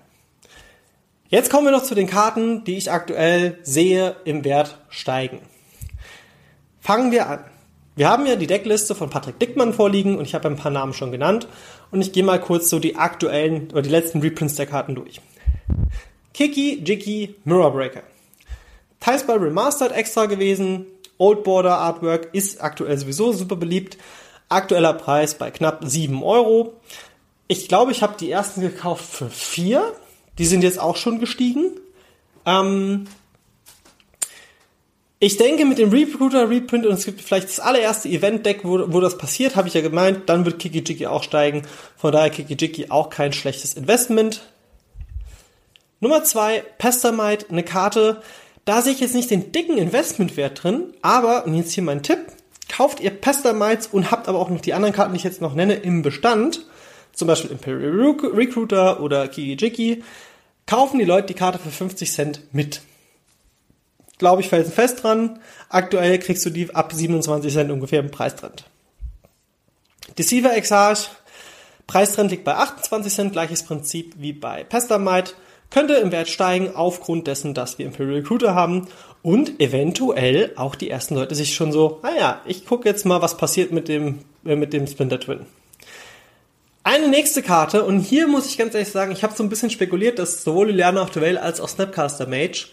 Jetzt 1.29 1.51
kommen 1.51 1.67
wir 1.67 1.73
noch 1.73 1.85
zu 1.85 1.95
den 1.95 2.09
Karten, 2.09 2.65
die 2.65 2.77
ich 2.77 2.91
aktuell 2.91 3.59
sehe 3.63 4.17
im 4.25 4.45
Wert 4.45 4.79
steigen. 4.89 5.41
Fangen 6.81 7.13
wir 7.13 7.29
an. 7.29 7.45
Wir 7.97 8.09
haben 8.09 8.27
ja 8.27 8.37
die 8.37 8.47
Deckliste 8.47 8.95
von 8.95 9.11
Patrick 9.11 9.39
Dickmann 9.39 9.75
vorliegen 9.75 10.17
und 10.17 10.25
ich 10.25 10.35
habe 10.35 10.49
ein 10.49 10.57
paar 10.57 10.71
Namen 10.71 10.95
schon 10.95 11.13
genannt 11.13 11.49
und 11.91 12.01
ich 12.01 12.13
gehe 12.13 12.25
mal 12.25 12.41
kurz 12.41 12.71
so 12.71 12.79
die 12.79 12.97
aktuellen 12.97 13.71
oder 13.73 13.83
die 13.83 13.91
letzten 13.91 14.21
Reprints 14.21 14.55
der 14.55 14.67
Karten 14.67 14.95
durch. 14.95 15.21
Kiki, 16.33 16.83
Jiki, 16.85 17.35
Mirror 17.45 17.73
Breaker. 17.73 18.03
Teilsball 19.01 19.39
Remastered 19.39 19.93
extra 19.93 20.27
gewesen. 20.27 20.87
Old 21.19 21.45
Border 21.45 21.79
Artwork 21.79 22.29
ist 22.33 22.63
aktuell 22.63 22.97
sowieso 22.97 23.33
super 23.33 23.57
beliebt. 23.57 23.99
Aktueller 24.49 24.95
Preis 24.95 25.35
bei 25.35 25.51
knapp 25.51 25.83
7 25.85 26.23
Euro. 26.23 26.75
Ich 27.49 27.69
glaube, 27.69 27.93
ich 27.93 28.03
habe 28.03 28.17
die 28.19 28.31
ersten 28.31 28.61
gekauft 28.61 29.05
für 29.05 29.29
4. 29.29 29.83
Die 30.39 30.47
sind 30.47 30.63
jetzt 30.63 30.79
auch 30.79 30.97
schon 30.97 31.19
gestiegen. 31.19 31.73
Ähm, 32.47 33.07
ich 35.21 35.37
denke, 35.37 35.65
mit 35.65 35.79
dem 35.79 35.91
Recruiter 35.91 36.51
Reprint 36.51 36.87
und 36.87 36.95
es 36.95 37.05
gibt 37.05 37.21
vielleicht 37.21 37.49
das 37.49 37.61
allererste 37.61 38.09
Event-Deck, 38.09 38.65
wo, 38.65 38.93
wo 38.93 39.01
das 39.01 39.17
passiert, 39.19 39.55
habe 39.55 39.69
ich 39.69 39.75
ja 39.75 39.81
gemeint, 39.81 40.29
dann 40.29 40.45
wird 40.45 40.59
Kiki 40.59 40.79
Jiki 40.79 41.07
auch 41.07 41.23
steigen. 41.23 41.63
Von 41.97 42.11
daher 42.11 42.31
Kiki 42.31 42.55
Jiki 42.55 42.91
auch 42.91 43.11
kein 43.11 43.33
schlechtes 43.33 43.75
Investment. 43.75 44.43
Nummer 46.01 46.25
zwei, 46.25 46.65
Pestamite, 46.79 47.47
eine 47.51 47.63
Karte. 47.63 48.23
Da 48.65 48.83
sehe 48.83 48.95
ich 48.95 49.01
jetzt 49.01 49.15
nicht 49.15 49.31
den 49.31 49.53
dicken 49.53 49.79
Investmentwert 49.79 50.65
drin, 50.65 50.95
aber, 51.03 51.47
und 51.47 51.55
jetzt 51.55 51.73
hier 51.73 51.85
mein 51.85 52.03
Tipp, 52.03 52.19
Kauft 52.71 53.01
ihr 53.01 53.11
Pestamites 53.11 53.89
und 53.89 54.13
habt 54.13 54.29
aber 54.29 54.39
auch 54.39 54.49
noch 54.49 54.61
die 54.61 54.75
anderen 54.75 54.95
Karten, 54.95 55.13
die 55.13 55.17
ich 55.17 55.25
jetzt 55.25 55.41
noch 55.41 55.55
nenne, 55.55 55.75
im 55.75 56.03
Bestand, 56.03 56.67
zum 57.13 57.27
Beispiel 57.27 57.51
Imperial 57.51 58.17
Recruiter 58.33 59.01
oder 59.01 59.27
Kiki 59.27 59.57
Jiki, 59.61 60.05
kaufen 60.67 61.01
die 61.01 61.05
Leute 61.05 61.29
die 61.29 61.35
Karte 61.35 61.59
für 61.59 61.71
50 61.71 62.13
Cent 62.13 62.41
mit. 62.53 62.83
Glaube 64.21 64.43
ich 64.43 64.51
felsenfest 64.51 65.03
dran. 65.03 65.39
Aktuell 65.71 66.19
kriegst 66.19 66.45
du 66.45 66.51
die 66.51 66.75
ab 66.75 66.93
27 66.93 67.51
Cent 67.51 67.71
ungefähr 67.71 68.01
im 68.01 68.11
Preistrend. 68.11 68.65
Deceiver 70.19 70.55
Exarch, 70.55 71.09
Preistrend 71.87 72.31
liegt 72.31 72.45
bei 72.45 72.55
28 72.55 73.15
Cent, 73.15 73.33
gleiches 73.33 73.63
Prinzip 73.63 74.17
wie 74.19 74.35
bei 74.35 74.63
Pestamite, 74.65 75.33
könnte 75.71 75.95
im 75.95 76.13
Wert 76.13 76.29
steigen 76.29 76.75
aufgrund 76.75 77.29
dessen, 77.29 77.55
dass 77.55 77.79
wir 77.79 77.87
Imperial 77.87 78.17
Recruiter 78.17 78.55
haben 78.55 78.89
und 79.23 79.59
eventuell 79.59 80.53
auch 80.57 80.75
die 80.75 80.91
ersten 80.91 81.15
Leute 81.15 81.35
sich 81.35 81.55
schon 81.55 81.73
so, 81.73 82.01
naja, 82.03 82.43
ich 82.45 82.67
gucke 82.67 82.87
jetzt 82.87 83.07
mal, 83.07 83.23
was 83.23 83.39
passiert 83.39 83.73
mit 83.73 83.89
dem, 83.89 84.19
äh, 84.45 84.55
mit 84.55 84.75
dem 84.75 84.87
Splinter 84.87 85.19
Twin. 85.19 85.47
Eine 86.85 87.09
nächste 87.09 87.43
Karte, 87.43 87.85
und 87.85 88.01
hier 88.01 88.29
muss 88.29 88.47
ich 88.47 88.59
ganz 88.59 88.75
ehrlich 88.75 88.91
sagen, 88.91 89.13
ich 89.13 89.23
habe 89.23 89.35
so 89.35 89.43
ein 89.43 89.49
bisschen 89.49 89.71
spekuliert, 89.71 90.19
dass 90.19 90.45
sowohl 90.45 90.69
Liliana 90.69 91.01
of 91.01 91.15
the 91.15 91.23
Veil 91.23 91.39
als 91.39 91.61
auch 91.63 91.69
Snapcaster 91.71 92.27
Mage 92.27 92.69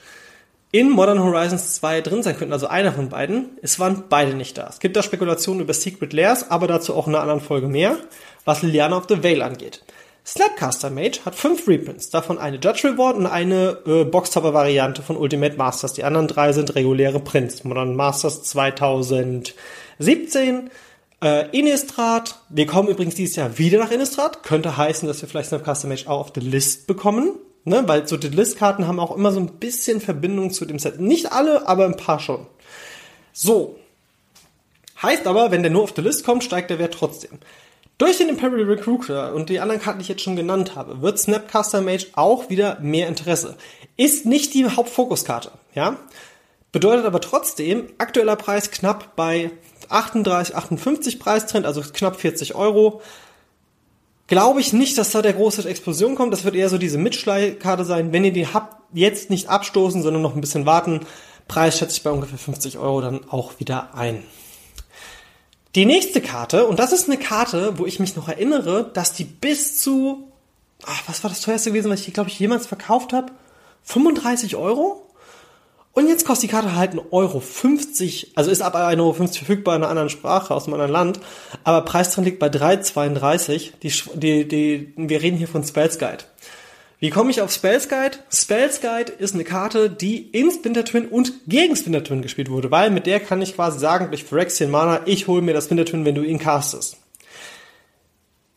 in 0.71 0.89
Modern 0.89 1.23
Horizons 1.23 1.75
2 1.75 2.01
drin 2.01 2.23
sein 2.23 2.35
könnten, 2.37 2.53
also 2.53 2.67
einer 2.67 2.91
von 2.91 3.09
beiden. 3.09 3.57
Es 3.61 3.79
waren 3.79 4.05
beide 4.09 4.33
nicht 4.33 4.57
da. 4.57 4.67
Es 4.69 4.79
gibt 4.79 4.95
da 4.95 5.03
Spekulationen 5.03 5.61
über 5.61 5.73
Secret 5.73 6.13
Lairs, 6.13 6.51
aber 6.51 6.67
dazu 6.67 6.93
auch 6.93 7.07
in 7.07 7.15
einer 7.15 7.21
anderen 7.21 7.41
Folge 7.41 7.67
mehr, 7.67 7.97
was 8.45 8.61
Liliana 8.61 8.97
of 8.97 9.05
the 9.07 9.23
Veil 9.23 9.41
angeht. 9.41 9.83
Slapcaster 10.25 10.89
Mage 10.89 11.19
hat 11.23 11.35
fünf 11.35 11.69
Reprints, 11.69 12.09
davon 12.09 12.37
eine 12.37 12.57
Judge 12.57 12.89
Reward 12.89 13.15
und 13.15 13.27
eine 13.27 13.77
äh, 13.85 14.03
Boxtopper-Variante 14.03 15.01
von 15.01 15.15
Ultimate 15.15 15.55
Masters. 15.55 15.93
Die 15.93 16.03
anderen 16.03 16.27
drei 16.27 16.51
sind 16.51 16.75
reguläre 16.75 17.21
Prints. 17.21 17.63
Modern 17.63 17.95
Masters 17.95 18.43
2017, 18.43 20.69
äh, 21.23 21.49
Innistrad. 21.57 22.41
Wir 22.49 22.67
kommen 22.67 22.89
übrigens 22.89 23.15
dieses 23.15 23.37
Jahr 23.37 23.57
wieder 23.57 23.79
nach 23.79 23.91
Innistrad. 23.91 24.43
Könnte 24.43 24.75
heißen, 24.75 25.07
dass 25.07 25.21
wir 25.21 25.29
vielleicht 25.29 25.47
Snapcaster 25.47 25.87
Mage 25.87 26.07
auch 26.07 26.19
auf 26.19 26.33
the 26.35 26.41
List 26.41 26.87
bekommen. 26.87 27.39
Ne? 27.67 27.83
Weil 27.85 28.07
so 28.07 28.15
die 28.15 28.29
List-Karten 28.29 28.87
haben 28.87 28.99
auch 28.99 29.13
immer 29.13 29.33
so 29.33 29.41
ein 29.41 29.59
bisschen 29.59 29.99
Verbindung 29.99 30.51
zu 30.51 30.63
dem 30.63 30.79
Set. 30.79 31.01
Nicht 31.01 31.33
alle, 31.33 31.67
aber 31.67 31.85
ein 31.85 31.97
paar 31.97 32.21
schon. 32.21 32.47
So. 33.33 33.75
Heißt 35.01 35.27
aber, 35.27 35.51
wenn 35.51 35.63
der 35.63 35.71
nur 35.71 35.83
auf 35.83 35.93
the 35.93 36.01
List 36.01 36.23
kommt, 36.23 36.45
steigt 36.45 36.69
der 36.69 36.79
Wert 36.79 36.93
trotzdem. 36.93 37.39
Durch 37.97 38.17
den 38.17 38.29
Imperial 38.29 38.69
Recruiter 38.69 39.33
und 39.33 39.49
die 39.49 39.59
anderen 39.59 39.81
Karten, 39.81 39.99
die 39.99 40.03
ich 40.03 40.07
jetzt 40.07 40.21
schon 40.21 40.37
genannt 40.37 40.75
habe, 40.75 41.01
wird 41.01 41.19
Snapcaster 41.19 41.81
Mage 41.81 42.07
auch 42.13 42.49
wieder 42.49 42.79
mehr 42.79 43.09
Interesse. 43.09 43.57
Ist 43.97 44.25
nicht 44.25 44.53
die 44.53 44.65
Hauptfokuskarte, 44.65 45.51
ja? 45.75 45.97
Bedeutet 46.71 47.05
aber 47.05 47.19
trotzdem, 47.19 47.87
aktueller 47.97 48.37
Preis 48.37 48.71
knapp 48.71 49.15
bei 49.17 49.51
38, 49.89 50.55
58 50.55 51.19
Preistrend, 51.19 51.65
also 51.65 51.81
knapp 51.81 52.19
40 52.19 52.55
Euro. 52.55 53.01
Glaube 54.27 54.59
ich 54.59 54.73
nicht, 54.73 54.97
dass 54.97 55.11
da 55.11 55.21
der 55.21 55.33
große 55.33 55.67
Explosion 55.67 56.15
kommt. 56.15 56.33
Das 56.33 56.43
wird 56.43 56.55
eher 56.55 56.69
so 56.69 56.77
diese 56.77 56.97
Mitschleikarte 56.97 57.85
sein. 57.85 58.11
Wenn 58.11 58.25
ihr 58.25 58.33
die 58.33 58.47
habt, 58.47 58.75
jetzt 58.93 59.29
nicht 59.29 59.49
abstoßen, 59.49 60.01
sondern 60.03 60.21
noch 60.21 60.35
ein 60.35 60.41
bisschen 60.41 60.65
warten. 60.65 61.01
Preis 61.47 61.77
schätze 61.77 61.95
ich 61.95 62.03
bei 62.03 62.11
ungefähr 62.11 62.37
50 62.37 62.77
Euro 62.77 63.01
dann 63.01 63.21
auch 63.29 63.59
wieder 63.59 63.95
ein. 63.95 64.23
Die 65.75 65.85
nächste 65.85 66.21
Karte, 66.21 66.67
und 66.67 66.79
das 66.79 66.91
ist 66.91 67.07
eine 67.07 67.17
Karte, 67.17 67.77
wo 67.77 67.85
ich 67.85 67.99
mich 67.99 68.15
noch 68.15 68.27
erinnere, 68.27 68.89
dass 68.93 69.13
die 69.13 69.23
bis 69.23 69.81
zu, 69.81 70.27
ach, 70.85 71.03
was 71.07 71.23
war 71.23 71.29
das 71.29 71.41
teuerste 71.41 71.69
gewesen, 71.69 71.91
was 71.91 72.05
ich, 72.05 72.13
glaube 72.13 72.29
ich, 72.29 72.39
jemals 72.39 72.67
verkauft 72.67 73.13
habe? 73.13 73.31
35 73.83 74.55
Euro? 74.55 75.06
Und 75.97 76.07
jetzt 76.07 76.27
kostet 76.27 76.51
die 76.51 76.53
Karte 76.53 76.75
halt 76.75 76.91
1,50 76.91 77.05
Euro, 77.11 77.41
also 78.35 78.51
ist 78.51 78.61
ab 78.61 78.75
1,50 78.75 78.99
Euro 78.99 79.13
verfügbar 79.13 79.75
in 79.75 79.81
einer 79.81 79.89
anderen 79.89 80.11
Sprache, 80.11 80.53
aus 80.53 80.65
einem 80.65 80.75
anderen 80.75 80.91
Land, 80.91 81.19
aber 81.63 81.81
Preis 81.85 82.11
drin 82.11 82.23
liegt 82.23 82.37
bei 82.37 82.49
3,32. 82.49 83.71
Die, 83.81 83.91
die, 84.13 84.47
die, 84.47 84.93
wir 84.95 85.23
reden 85.23 85.37
hier 85.37 85.47
von 85.47 85.63
Spells 85.63 85.97
Guide. 85.97 86.23
Wie 86.99 87.09
komme 87.09 87.31
ich 87.31 87.41
auf 87.41 87.51
Spells 87.51 87.89
Guide? 87.89 88.19
Spells 88.31 88.79
Guide 88.79 89.11
ist 89.11 89.33
eine 89.33 89.43
Karte, 89.43 89.89
die 89.89 90.17
in 90.17 90.51
Splinter 90.51 90.85
Twin 90.85 91.07
und 91.07 91.33
gegen 91.47 91.75
Splinter 91.75 92.03
Twin 92.03 92.21
gespielt 92.21 92.51
wurde, 92.51 92.69
weil 92.69 92.91
mit 92.91 93.07
der 93.07 93.19
kann 93.19 93.41
ich 93.41 93.55
quasi 93.55 93.79
sagen, 93.79 94.09
durch 94.09 94.23
Phyrexian 94.23 94.69
Mana, 94.69 95.01
ich 95.05 95.25
hole 95.25 95.41
mir 95.41 95.55
das 95.55 95.63
Splinter 95.63 95.85
Twin, 95.85 96.05
wenn 96.05 96.13
du 96.13 96.21
ihn 96.21 96.37
castest. 96.37 96.97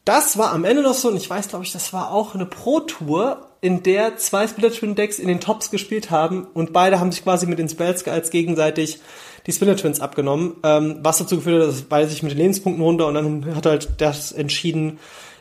Das 0.04 0.36
war 0.36 0.52
am 0.52 0.66
Ende 0.66 0.82
noch 0.82 0.92
so, 0.92 1.08
und 1.08 1.16
ich 1.16 1.30
weiß, 1.30 1.48
glaube 1.48 1.64
ich, 1.64 1.72
das 1.72 1.94
war 1.94 2.12
auch 2.12 2.34
eine 2.34 2.44
Pro-Tour, 2.44 3.49
in 3.60 3.82
der 3.82 4.16
zwei 4.16 4.46
Splinter 4.46 4.74
Twin 4.74 4.94
Decks 4.94 5.18
in 5.18 5.28
den 5.28 5.40
Tops 5.40 5.70
gespielt 5.70 6.10
haben 6.10 6.46
und 6.54 6.72
beide 6.72 6.98
haben 6.98 7.12
sich 7.12 7.22
quasi 7.22 7.46
mit 7.46 7.58
den 7.58 7.68
Spells 7.68 8.04
Guides 8.04 8.30
gegenseitig 8.30 9.00
die 9.46 9.52
Splinter 9.52 9.76
Twins 9.76 10.00
abgenommen, 10.00 10.56
ähm, 10.62 10.98
was 11.02 11.18
dazu 11.18 11.36
geführt 11.36 11.62
hat, 11.62 11.68
dass 11.68 11.82
beide 11.82 12.08
sich 12.08 12.22
mit 12.22 12.32
den 12.32 12.38
Lebenspunkten 12.38 12.82
runter 12.82 13.06
und 13.06 13.14
dann 13.14 13.54
hat 13.54 13.66
halt 13.66 13.88
das 13.98 14.32
entschieden, 14.32 14.98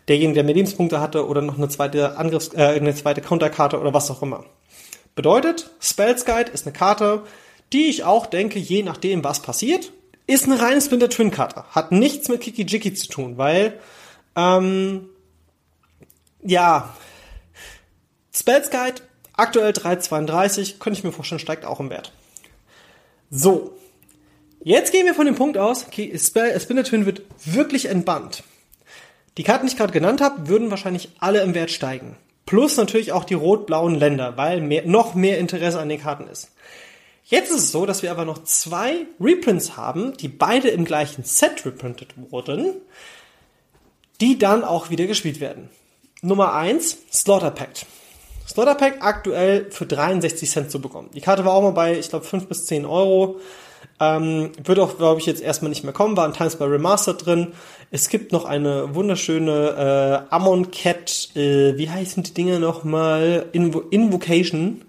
derjenige, 0.08 0.36
der 0.36 0.44
mehr 0.44 0.56
Lebenspunkte 0.56 1.00
hatte 1.00 1.28
oder 1.28 1.42
noch 1.42 1.58
eine 1.58 1.70
zweite 1.70 2.18
Angriffs-, 2.18 2.54
äh, 2.54 2.64
eine 2.64 2.96
zweite 2.96 3.22
Counterkarte 3.22 3.80
oder 3.80 3.94
was 3.94 4.12
auch 4.12 4.22
immer. 4.22 4.46
Bedeutet, 5.16 5.70
Spells 5.80 6.26
Guide 6.26 6.52
ist 6.52 6.66
eine 6.66 6.74
Karte, 6.74 7.24
die 7.72 7.90
ich 7.90 8.04
auch 8.04 8.26
denke, 8.26 8.60
je 8.60 8.84
nachdem, 8.84 9.24
was 9.24 9.42
passiert, 9.42 9.92
ist 10.28 10.46
eine 10.46 10.62
reine 10.62 10.82
Splinter 10.82 11.10
Twin 11.10 11.32
Karte. 11.32 11.64
Hat 11.72 11.92
nichts 11.92 12.30
mit 12.30 12.42
Kiki 12.42 12.64
Jiki 12.64 12.94
zu 12.94 13.08
tun, 13.08 13.38
weil, 13.38 13.80
ähm, 14.36 15.10
ja, 16.44 16.94
Spells 18.40 18.70
Guide, 18.70 19.02
aktuell 19.34 19.72
3,32, 19.72 20.80
könnte 20.80 20.98
ich 20.98 21.04
mir 21.04 21.12
vorstellen, 21.12 21.40
steigt 21.40 21.66
auch 21.66 21.82
im 21.82 21.90
Wert. 21.90 22.14
So. 23.30 23.74
Jetzt 24.64 24.94
gehen 24.94 25.06
wir 25.06 25.14
von 25.14 25.26
dem 25.26 25.36
Punkt 25.36 25.58
aus, 25.58 25.86
okay, 25.86 26.18
Splinter 26.18 26.84
Twin 26.84 27.06
wird 27.06 27.24
wirklich 27.44 27.88
entbannt. 27.88 28.44
Die 29.38 29.44
Karten, 29.44 29.66
die 29.66 29.72
ich 29.74 29.78
gerade 29.78 29.94
genannt 29.94 30.22
habe, 30.22 30.48
würden 30.48 30.70
wahrscheinlich 30.70 31.10
alle 31.20 31.42
im 31.42 31.54
Wert 31.54 31.72
steigen. 31.72 32.16
Plus 32.46 32.78
natürlich 32.78 33.12
auch 33.12 33.26
die 33.26 33.36
rot-blauen 33.36 33.96
Länder, 33.96 34.38
weil 34.38 34.62
mehr, 34.62 34.86
noch 34.86 35.16
mehr 35.16 35.38
Interesse 35.38 35.80
an 35.80 35.90
den 35.90 36.02
Karten 36.02 36.28
ist. 36.28 36.52
Jetzt 37.26 37.52
ist 37.52 37.58
es 37.58 37.72
so, 37.72 37.86
dass 37.86 38.04
wir 38.04 38.12
aber 38.12 38.26
noch 38.26 38.44
zwei 38.44 39.06
Reprints 39.20 39.78
haben, 39.78 40.16
die 40.18 40.30
beide 40.30 40.70
im 40.70 40.86
gleichen 40.86 41.24
Set 41.24 41.66
reprintet 41.66 42.16
wurden, 42.32 42.74
die 44.22 44.40
dann 44.40 44.64
auch 44.64 44.90
wieder 44.90 45.08
gespielt 45.08 45.40
werden. 45.40 45.70
Nummer 46.22 46.54
eins 46.54 46.98
Slaughter 47.12 47.52
Pact. 47.52 47.86
Slaughter 48.50 48.74
Pact 48.74 49.04
aktuell 49.04 49.70
für 49.70 49.86
63 49.86 50.50
Cent 50.50 50.72
zu 50.72 50.82
bekommen. 50.82 51.12
Die 51.14 51.22
Karte 51.22 51.46
war 51.46 51.54
auch 51.54 51.62
mal 51.62 51.72
bei, 51.72 52.00
ich 52.00 52.10
glaube, 52.10 52.26
5 52.26 52.48
bis 52.48 52.66
10 52.66 52.86
Euro. 52.86 53.40
Ähm, 54.00 54.52
wird 54.64 54.80
auch, 54.80 54.98
glaube 54.98 55.20
ich, 55.20 55.28
jetzt 55.28 55.42
erstmal 55.42 55.70
nicht 55.70 55.84
mehr 55.84 55.94
kommen, 55.94 56.18
war 56.18 56.26
in 56.26 56.34
Times 56.34 56.56
by 56.56 56.64
Remastered 56.64 57.24
drin. 57.24 57.48
Es 57.92 58.10
gibt 58.10 58.32
noch 58.32 58.46
eine 58.46 58.96
wunderschöne 58.96 60.26
äh, 60.30 60.34
Amon 60.34 60.72
Cat, 60.72 61.30
äh, 61.36 61.78
wie 61.78 61.90
heißen 61.90 62.24
die 62.24 62.34
Dinge 62.34 62.60
nochmal? 62.60 63.46
Invo 63.52 63.82
Invocation. 63.92 64.84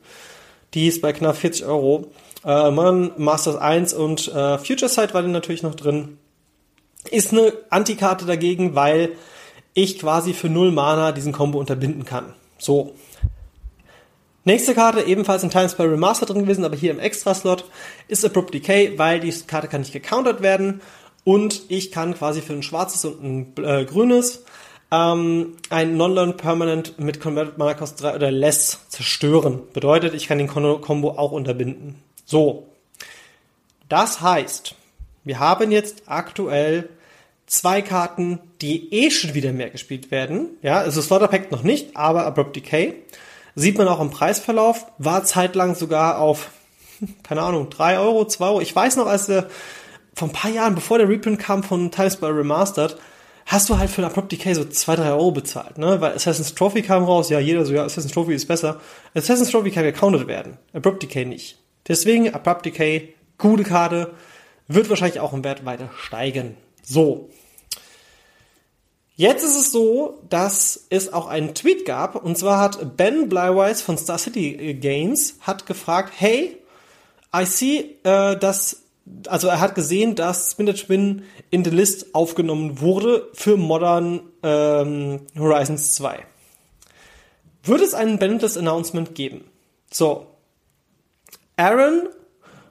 Die 0.72 0.86
ist 0.86 1.02
bei 1.02 1.12
knapp 1.12 1.36
40 1.36 1.66
Euro. 1.66 2.12
Äh, 2.46 2.70
Modern 2.70 3.12
Masters 3.18 3.56
1 3.56 3.92
und 3.92 4.28
äh, 4.28 4.56
Future 4.56 4.88
Sight 4.88 5.12
war 5.12 5.20
dann 5.20 5.32
natürlich 5.32 5.62
noch 5.62 5.74
drin. 5.74 6.16
Ist 7.10 7.32
eine 7.32 7.52
Antikarte 7.68 8.24
dagegen, 8.24 8.74
weil 8.74 9.12
ich 9.74 9.98
quasi 9.98 10.32
für 10.32 10.48
null 10.48 10.70
Mana 10.70 11.12
diesen 11.12 11.32
Combo 11.32 11.58
unterbinden 11.58 12.06
kann. 12.06 12.32
So, 12.58 12.94
Nächste 14.50 14.74
Karte, 14.74 15.02
ebenfalls 15.02 15.44
in 15.44 15.50
Times 15.50 15.76
by 15.76 15.84
Remaster 15.84 16.26
drin 16.26 16.42
gewesen, 16.42 16.64
aber 16.64 16.74
hier 16.74 16.90
im 16.90 16.98
Extra-Slot, 16.98 17.66
ist 18.08 18.24
Abrupt 18.24 18.52
Decay, 18.52 18.98
weil 18.98 19.20
die 19.20 19.30
Karte 19.46 19.68
kann 19.68 19.82
nicht 19.82 19.92
gecountert 19.92 20.42
werden 20.42 20.80
und 21.22 21.62
ich 21.68 21.92
kann 21.92 22.14
quasi 22.14 22.40
für 22.40 22.54
ein 22.54 22.64
schwarzes 22.64 23.04
und 23.04 23.22
ein 23.22 23.64
äh, 23.64 23.84
grünes 23.84 24.44
ähm, 24.90 25.54
ein 25.68 25.96
Non-Learn 25.96 26.36
Permanent 26.36 26.98
mit 26.98 27.20
Converted 27.20 27.58
Mana 27.58 27.74
Cost 27.74 28.02
3 28.02 28.16
oder 28.16 28.32
less 28.32 28.80
zerstören. 28.88 29.60
Bedeutet, 29.72 30.14
ich 30.14 30.26
kann 30.26 30.38
den 30.38 30.48
Combo 30.48 31.10
auch 31.10 31.30
unterbinden. 31.30 32.02
So. 32.24 32.66
Das 33.88 34.20
heißt, 34.20 34.74
wir 35.22 35.38
haben 35.38 35.70
jetzt 35.70 36.02
aktuell 36.06 36.88
zwei 37.46 37.82
Karten, 37.82 38.40
die 38.62 38.92
eh 38.92 39.12
schon 39.12 39.34
wieder 39.34 39.52
mehr 39.52 39.70
gespielt 39.70 40.10
werden. 40.10 40.58
Ja, 40.60 40.78
also 40.78 41.00
Slaughter 41.00 41.28
Pact 41.28 41.52
noch 41.52 41.62
nicht, 41.62 41.96
aber 41.96 42.26
Abrupt 42.26 42.56
Decay. 42.56 42.96
Sieht 43.54 43.78
man 43.78 43.88
auch 43.88 44.00
im 44.00 44.10
Preisverlauf, 44.10 44.86
war 44.98 45.24
zeitlang 45.24 45.74
sogar 45.74 46.18
auf, 46.18 46.50
keine 47.22 47.42
Ahnung, 47.42 47.70
drei 47.70 47.98
Euro, 47.98 48.26
zwei 48.26 48.46
Euro. 48.46 48.60
Ich 48.60 48.74
weiß 48.74 48.96
noch, 48.96 49.06
als 49.06 49.26
der, 49.26 49.48
vor 50.14 50.28
ein 50.28 50.32
paar 50.32 50.50
Jahren, 50.50 50.74
bevor 50.74 50.98
der 50.98 51.08
Reprint 51.08 51.38
kam 51.38 51.62
von 51.62 51.90
Times 51.90 52.16
by 52.16 52.26
Remastered, 52.26 52.96
hast 53.46 53.68
du 53.68 53.78
halt 53.78 53.90
für 53.90 54.02
ein 54.02 54.10
Abrupt 54.10 54.32
Decay 54.32 54.54
so 54.54 54.64
zwei, 54.64 54.96
drei 54.96 55.10
Euro 55.10 55.32
bezahlt, 55.32 55.78
ne? 55.78 56.00
Weil 56.00 56.14
Assassin's 56.14 56.54
Trophy 56.54 56.82
kam 56.82 57.04
raus, 57.04 57.30
ja, 57.30 57.40
jeder 57.40 57.64
so, 57.64 57.72
ja, 57.72 57.84
Assassin's 57.84 58.12
Trophy 58.12 58.34
ist 58.34 58.46
besser. 58.46 58.80
Assassin's 59.14 59.50
Trophy 59.50 59.70
kann 59.70 59.84
gecountet 59.84 60.28
werden, 60.28 60.58
Abrupt 60.72 61.02
Decay 61.02 61.24
nicht. 61.24 61.58
Deswegen 61.88 62.32
Abrupt 62.32 62.66
Decay, 62.66 63.14
gute 63.38 63.64
Karte, 63.64 64.12
wird 64.68 64.88
wahrscheinlich 64.88 65.20
auch 65.20 65.32
im 65.32 65.42
Wert 65.42 65.64
weiter 65.64 65.90
steigen. 65.98 66.56
So. 66.82 67.30
Jetzt 69.20 69.44
ist 69.44 69.54
es 69.54 69.70
so, 69.70 70.18
dass 70.30 70.87
es 70.88 71.12
auch 71.12 71.26
einen 71.26 71.54
Tweet 71.54 71.85
gab, 71.85 72.24
und 72.24 72.38
zwar 72.38 72.59
hat 72.59 72.96
Ben 72.96 73.28
Blywise 73.28 73.85
von 73.85 73.98
Star 73.98 74.16
City 74.16 74.72
Games 74.72 75.35
hat 75.42 75.66
gefragt, 75.66 76.14
hey, 76.16 76.56
I 77.37 77.44
see, 77.44 77.98
äh, 78.02 78.38
dass 78.38 78.85
also 79.26 79.48
er 79.48 79.61
hat 79.61 79.74
gesehen, 79.74 80.14
dass 80.14 80.52
Splinter 80.52 80.74
Twin 80.74 81.24
in 81.50 81.62
the 81.66 81.70
List 81.70 82.14
aufgenommen 82.14 82.80
wurde 82.80 83.28
für 83.35 83.59
Modern 83.59 84.22
ähm, 84.42 85.26
Horizons 85.38 85.92
2. 85.96 86.24
Wird 87.64 87.83
es 87.83 87.92
einen 87.92 88.18
Bandless 88.18 88.56
Announcement 88.56 89.14
geben? 89.14 89.44
So. 89.92 90.28
Aaron 91.59 92.09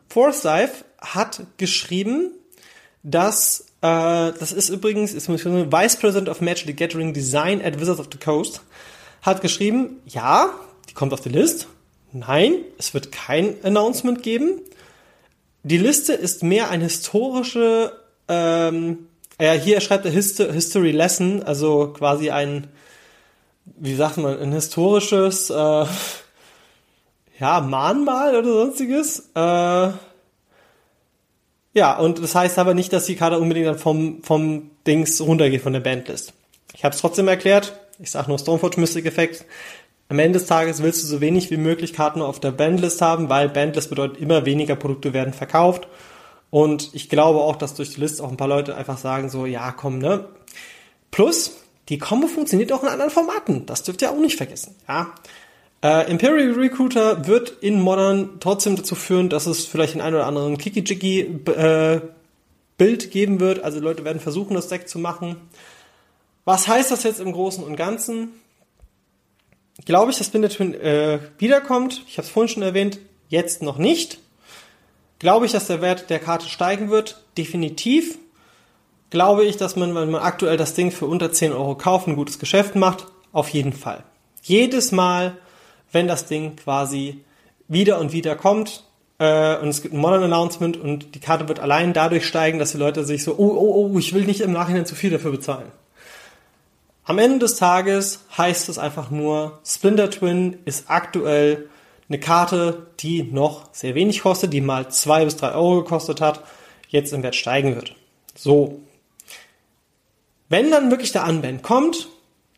Forsyth 0.07 0.83
hat 0.99 1.45
geschrieben, 1.57 2.31
dass 3.03 3.68
äh, 3.81 4.33
das 4.39 4.51
ist 4.51 4.69
übrigens 4.69 5.13
ist 5.13 5.29
Vice 5.29 5.97
President 5.97 6.29
of 6.29 6.41
Magic 6.41 6.67
the 6.67 6.75
Gathering 6.75 7.13
Design 7.13 7.61
at 7.61 7.79
Wizards 7.79 7.99
of 7.99 8.07
the 8.11 8.17
Coast 8.17 8.61
hat 9.21 9.41
geschrieben, 9.41 10.01
ja, 10.05 10.49
die 10.89 10.93
kommt 10.93 11.13
auf 11.13 11.21
die 11.21 11.29
List. 11.29 11.67
Nein, 12.11 12.55
es 12.77 12.93
wird 12.93 13.11
kein 13.11 13.55
Announcement 13.63 14.23
geben. 14.23 14.61
Die 15.63 15.77
Liste 15.77 16.13
ist 16.13 16.41
mehr 16.41 16.69
ein 16.69 16.81
historische, 16.81 17.91
ähm, 18.27 19.07
ja, 19.39 19.51
hier 19.53 19.81
schreibt 19.81 20.05
er 20.05 20.11
Histo 20.11 20.51
History 20.51 20.91
Lesson, 20.91 21.43
also 21.43 21.93
quasi 21.93 22.31
ein, 22.31 22.67
wie 23.65 23.95
sagt 23.95 24.17
man, 24.17 24.39
ein 24.39 24.51
historisches, 24.51 25.49
äh, 25.49 25.85
ja, 27.39 27.61
Mahnmal 27.61 28.35
oder 28.35 28.51
sonstiges. 28.51 29.29
Äh, 29.35 29.91
ja, 31.73 31.97
und 31.97 32.21
das 32.21 32.35
heißt 32.35 32.57
aber 32.57 32.73
nicht, 32.73 32.91
dass 32.93 33.05
die 33.05 33.15
Karte 33.15 33.39
unbedingt 33.39 33.67
dann 33.67 33.77
vom, 33.77 34.23
vom 34.23 34.71
Dings 34.87 35.21
runtergeht 35.21 35.61
von 35.61 35.73
der 35.73 35.79
Bandlist. 35.79 36.33
Ich 36.73 36.83
habe 36.83 36.95
es 36.95 37.01
trotzdem 37.01 37.27
erklärt. 37.27 37.79
Ich 37.99 38.11
sage 38.11 38.29
nur 38.29 38.39
Stoneforge 38.39 38.79
Mystic 38.79 39.05
Effect. 39.05 39.45
Am 40.07 40.17
Ende 40.17 40.39
des 40.39 40.47
Tages 40.47 40.81
willst 40.81 41.03
du 41.03 41.07
so 41.07 41.21
wenig 41.21 41.51
wie 41.51 41.57
möglich 41.57 41.93
Karten 41.93 42.21
auf 42.21 42.39
der 42.39 42.51
Bandlist 42.51 43.01
haben, 43.01 43.29
weil 43.29 43.49
Bandlist 43.49 43.89
bedeutet 43.89 44.19
immer 44.19 44.45
weniger 44.45 44.75
Produkte 44.75 45.13
werden 45.13 45.33
verkauft. 45.33 45.87
Und 46.49 46.89
ich 46.93 47.09
glaube 47.09 47.39
auch, 47.39 47.55
dass 47.55 47.75
durch 47.75 47.91
die 47.93 47.99
List 47.99 48.21
auch 48.21 48.29
ein 48.29 48.37
paar 48.37 48.47
Leute 48.47 48.75
einfach 48.75 48.97
sagen 48.97 49.29
so, 49.29 49.45
ja, 49.45 49.71
komm, 49.71 49.99
ne? 49.99 50.25
Plus, 51.11 51.51
die 51.89 51.99
Combo 51.99 52.27
funktioniert 52.27 52.71
auch 52.71 52.81
in 52.81 52.89
anderen 52.89 53.11
Formaten. 53.11 53.67
Das 53.67 53.83
dürft 53.83 54.01
ihr 54.01 54.11
auch 54.11 54.19
nicht 54.19 54.37
vergessen, 54.37 54.75
ja? 54.87 55.13
Äh, 55.81 56.11
Imperial 56.11 56.51
Recruiter 56.51 57.27
wird 57.27 57.51
in 57.61 57.79
Modern 57.81 58.39
trotzdem 58.39 58.75
dazu 58.75 58.95
führen, 58.95 59.29
dass 59.29 59.45
es 59.45 59.65
vielleicht 59.65 59.93
den 59.93 60.01
einen 60.01 60.15
oder 60.15 60.25
anderen 60.25 60.57
Kiki-Jiki 60.57 61.21
äh, 61.51 62.01
Bild 62.77 63.11
geben 63.11 63.39
wird. 63.39 63.63
Also 63.63 63.79
Leute 63.79 64.03
werden 64.03 64.19
versuchen, 64.19 64.55
das 64.55 64.67
Deck 64.67 64.89
zu 64.89 64.99
machen. 64.99 65.37
Was 66.45 66.67
heißt 66.67 66.91
das 66.91 67.03
jetzt 67.03 67.19
im 67.19 67.31
Großen 67.31 67.63
und 67.63 67.75
Ganzen? 67.75 68.29
glaube 69.85 70.11
ich, 70.11 70.17
dass 70.17 70.27
Splinter 70.27 70.49
Twin 70.49 70.73
äh, 70.73 71.19
wiederkommt. 71.37 72.03
Ich 72.07 72.17
habe 72.17 72.25
es 72.25 72.31
vorhin 72.31 72.49
schon 72.49 72.63
erwähnt, 72.63 72.99
jetzt 73.29 73.61
noch 73.61 73.77
nicht. 73.77 74.19
Glaube 75.19 75.45
ich, 75.45 75.51
dass 75.51 75.67
der 75.67 75.81
Wert 75.81 76.09
der 76.09 76.19
Karte 76.19 76.47
steigen 76.47 76.89
wird? 76.89 77.23
Definitiv. 77.37 78.17
Glaube 79.09 79.45
ich, 79.45 79.57
dass 79.57 79.75
man, 79.75 79.95
wenn 79.95 80.11
man 80.11 80.21
aktuell 80.21 80.57
das 80.57 80.75
Ding 80.75 80.91
für 80.91 81.07
unter 81.07 81.31
10 81.31 81.51
Euro 81.51 81.75
kauft, 81.75 82.07
ein 82.07 82.15
gutes 82.15 82.39
Geschäft 82.39 82.75
macht? 82.75 83.07
Auf 83.31 83.49
jeden 83.49 83.73
Fall. 83.73 84.03
Jedes 84.43 84.91
Mal, 84.91 85.37
wenn 85.91 86.07
das 86.07 86.25
Ding 86.25 86.55
quasi 86.55 87.23
wieder 87.67 87.99
und 87.99 88.13
wieder 88.13 88.35
kommt 88.35 88.83
äh, 89.19 89.57
und 89.57 89.69
es 89.69 89.81
gibt 89.81 89.93
ein 89.93 89.99
Modern 89.99 90.23
Announcement 90.23 90.77
und 90.77 91.13
die 91.15 91.19
Karte 91.19 91.47
wird 91.47 91.59
allein 91.59 91.93
dadurch 91.93 92.25
steigen, 92.25 92.59
dass 92.59 92.71
die 92.71 92.77
Leute 92.77 93.03
sich 93.03 93.23
so, 93.23 93.35
oh, 93.37 93.55
oh, 93.55 93.91
oh, 93.93 93.99
ich 93.99 94.13
will 94.13 94.25
nicht 94.25 94.41
im 94.41 94.53
Nachhinein 94.53 94.85
zu 94.85 94.95
viel 94.95 95.11
dafür 95.11 95.31
bezahlen. 95.31 95.71
Am 97.03 97.17
Ende 97.17 97.39
des 97.39 97.55
Tages 97.55 98.25
heißt 98.37 98.69
es 98.69 98.77
einfach 98.77 99.09
nur, 99.09 99.59
Splinter 99.65 100.09
Twin 100.09 100.57
ist 100.65 100.89
aktuell 100.89 101.67
eine 102.07 102.19
Karte, 102.19 102.87
die 102.99 103.23
noch 103.23 103.73
sehr 103.73 103.95
wenig 103.95 104.21
kostet, 104.21 104.53
die 104.53 104.61
mal 104.61 104.89
zwei 104.89 105.25
bis 105.25 105.35
drei 105.35 105.53
Euro 105.53 105.83
gekostet 105.83 106.21
hat, 106.21 106.43
jetzt 106.87 107.13
im 107.13 107.23
Wert 107.23 107.35
steigen 107.35 107.75
wird. 107.75 107.95
So. 108.35 108.79
Wenn 110.49 110.71
dann 110.71 110.89
wirklich 110.89 111.11
der 111.11 111.27
Unband 111.27 111.61
kommt, 111.61 112.09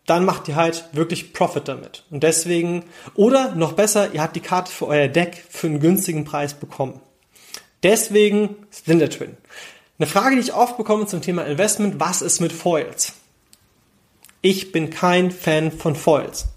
dann 0.06 0.26
macht 0.26 0.48
ihr 0.48 0.56
halt 0.56 0.86
wirklich 0.94 1.34
Profit 1.34 1.68
damit. 1.68 2.04
Und 2.10 2.24
deswegen, 2.24 2.84
oder 3.16 3.56
noch 3.56 3.74
besser, 3.74 4.14
ihr 4.14 4.22
habt 4.22 4.36
die 4.36 4.42
Karte 4.42 4.72
für 4.72 4.88
euer 4.88 5.08
Deck 5.08 5.44
für 5.50 5.68
einen 5.68 5.80
günstigen 5.80 6.26
Preis 6.26 6.54
bekommen. 6.54 7.00
Deswegen 7.84 8.56
Splinter 8.72 9.10
Twin. 9.10 9.38
Eine 9.98 10.08
Frage, 10.08 10.36
die 10.36 10.42
ich 10.42 10.54
oft 10.54 10.78
bekomme 10.78 11.06
zum 11.06 11.22
Thema 11.22 11.46
Investment, 11.46 12.00
was 12.00 12.22
ist 12.22 12.40
mit 12.40 12.52
Foils? 12.52 13.14
Ich 14.42 14.72
bin 14.72 14.90
kein 14.90 15.30
Fan 15.30 15.72
von 15.72 15.96
Foils. 15.96 16.48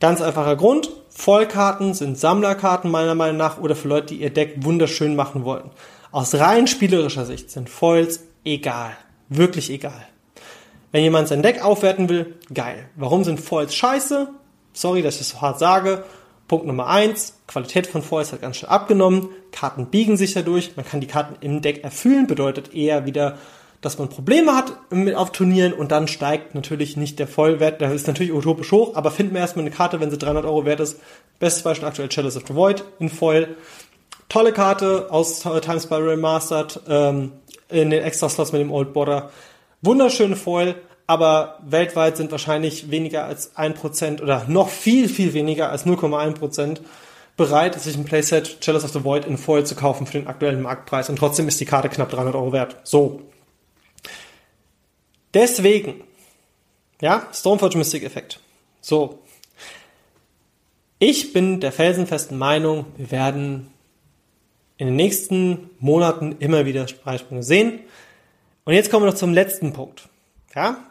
Ganz 0.00 0.20
einfacher 0.20 0.56
Grund, 0.56 0.90
Foilkarten 1.10 1.94
sind 1.94 2.18
Sammlerkarten 2.18 2.90
meiner 2.90 3.14
Meinung 3.14 3.36
nach 3.36 3.58
oder 3.58 3.76
für 3.76 3.88
Leute, 3.88 4.14
die 4.14 4.22
ihr 4.22 4.30
Deck 4.30 4.54
wunderschön 4.64 5.14
machen 5.14 5.44
wollen. 5.44 5.70
Aus 6.10 6.34
rein 6.34 6.66
spielerischer 6.66 7.26
Sicht 7.26 7.50
sind 7.50 7.68
Foils 7.68 8.24
egal. 8.44 8.96
Wirklich 9.28 9.70
egal. 9.70 10.08
Wenn 10.92 11.02
jemand 11.02 11.28
sein 11.28 11.42
Deck 11.42 11.64
aufwerten 11.64 12.08
will, 12.08 12.34
geil. 12.52 12.88
Warum 12.96 13.24
sind 13.24 13.40
Foils 13.40 13.74
scheiße? 13.74 14.28
Sorry, 14.72 15.02
dass 15.02 15.14
ich 15.14 15.20
das 15.20 15.28
so 15.30 15.40
hart 15.40 15.58
sage. 15.58 16.04
Punkt 16.48 16.66
Nummer 16.66 16.88
eins: 16.88 17.34
Qualität 17.46 17.86
von 17.86 18.02
Foils 18.02 18.32
hat 18.32 18.42
ganz 18.42 18.56
schön 18.56 18.68
abgenommen. 18.68 19.28
Karten 19.52 19.86
biegen 19.86 20.16
sich 20.16 20.34
dadurch. 20.34 20.76
Man 20.76 20.86
kann 20.86 21.00
die 21.00 21.06
Karten 21.06 21.36
im 21.40 21.62
Deck 21.62 21.84
erfüllen, 21.84 22.26
bedeutet 22.26 22.74
eher 22.74 23.06
wieder 23.06 23.38
dass 23.80 23.98
man 23.98 24.08
Probleme 24.08 24.54
hat 24.54 24.72
mit 24.90 25.14
auf 25.14 25.32
Turnieren 25.32 25.72
und 25.72 25.90
dann 25.90 26.06
steigt 26.06 26.54
natürlich 26.54 26.96
nicht 26.96 27.18
der 27.18 27.26
Vollwert, 27.26 27.80
der 27.80 27.92
ist 27.92 28.06
natürlich 28.06 28.32
utopisch 28.32 28.72
hoch, 28.72 28.94
aber 28.94 29.10
finden 29.10 29.34
wir 29.34 29.40
erstmal 29.40 29.64
eine 29.64 29.74
Karte, 29.74 30.00
wenn 30.00 30.10
sie 30.10 30.18
300 30.18 30.44
Euro 30.44 30.66
wert 30.66 30.80
ist. 30.80 31.00
Bestes 31.38 31.62
Beispiel 31.62 31.88
aktuell 31.88 32.08
Chalice 32.08 32.36
of 32.36 32.44
the 32.46 32.54
Void 32.54 32.84
in 32.98 33.08
Foil. 33.08 33.56
Tolle 34.28 34.52
Karte 34.52 35.06
aus 35.10 35.40
Times 35.40 35.86
by 35.86 35.94
Remastered 35.94 36.80
ähm, 36.88 37.32
in 37.70 37.90
den 37.90 38.02
Extra 38.02 38.28
Slots 38.28 38.52
mit 38.52 38.60
dem 38.60 38.70
Old 38.70 38.92
Border. 38.92 39.30
Wunderschöne 39.82 40.36
Foil, 40.36 40.74
aber 41.06 41.58
weltweit 41.64 42.16
sind 42.16 42.30
wahrscheinlich 42.30 42.90
weniger 42.90 43.24
als 43.24 43.56
1% 43.56 44.22
oder 44.22 44.44
noch 44.46 44.68
viel, 44.68 45.08
viel 45.08 45.34
weniger 45.34 45.70
als 45.70 45.86
0,1% 45.86 46.80
bereit, 47.36 47.80
sich 47.80 47.96
ein 47.96 48.04
Playset 48.04 48.60
Chalice 48.60 48.84
of 48.84 48.92
the 48.92 49.04
Void 49.04 49.24
in 49.24 49.38
Foil 49.38 49.64
zu 49.64 49.74
kaufen 49.74 50.06
für 50.06 50.18
den 50.18 50.26
aktuellen 50.26 50.62
Marktpreis 50.62 51.08
und 51.08 51.16
trotzdem 51.16 51.48
ist 51.48 51.60
die 51.60 51.64
Karte 51.64 51.88
knapp 51.88 52.10
300 52.10 52.34
Euro 52.34 52.52
wert. 52.52 52.76
So, 52.84 53.22
Deswegen, 55.34 56.02
ja, 57.00 57.28
Stoneforge 57.32 57.78
Mystic 57.78 58.02
Effekt. 58.02 58.40
So. 58.80 59.20
Ich 60.98 61.32
bin 61.32 61.60
der 61.60 61.72
felsenfesten 61.72 62.36
Meinung, 62.36 62.86
wir 62.96 63.10
werden 63.10 63.68
in 64.76 64.88
den 64.88 64.96
nächsten 64.96 65.70
Monaten 65.78 66.36
immer 66.40 66.66
wieder 66.66 66.84
Preissprünge 66.84 67.42
sehen. 67.42 67.80
Und 68.64 68.74
jetzt 68.74 68.90
kommen 68.90 69.04
wir 69.04 69.10
noch 69.10 69.18
zum 69.18 69.32
letzten 69.32 69.72
Punkt. 69.72 70.08
Ja? 70.54 70.84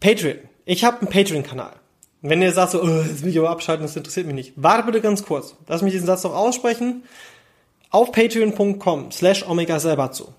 Patreon. 0.00 0.38
Ich 0.64 0.84
habe 0.84 1.00
einen 1.00 1.10
Patreon-Kanal. 1.10 1.74
Wenn 2.20 2.42
ihr 2.42 2.52
sagt 2.52 2.72
so, 2.72 2.82
oh, 2.82 2.86
das 2.86 3.22
will 3.22 3.30
ich 3.30 3.38
aber 3.38 3.50
abschalten, 3.50 3.86
das 3.86 3.96
interessiert 3.96 4.26
mich 4.26 4.34
nicht. 4.34 4.52
Warte 4.56 4.84
bitte 4.84 5.00
ganz 5.00 5.24
kurz. 5.24 5.54
Lass 5.66 5.82
mich 5.82 5.92
diesen 5.92 6.06
Satz 6.06 6.24
noch 6.24 6.34
aussprechen. 6.34 7.04
Auf 7.90 8.12
patreon.com 8.12 9.12
slash 9.12 9.48
omega 9.48 9.78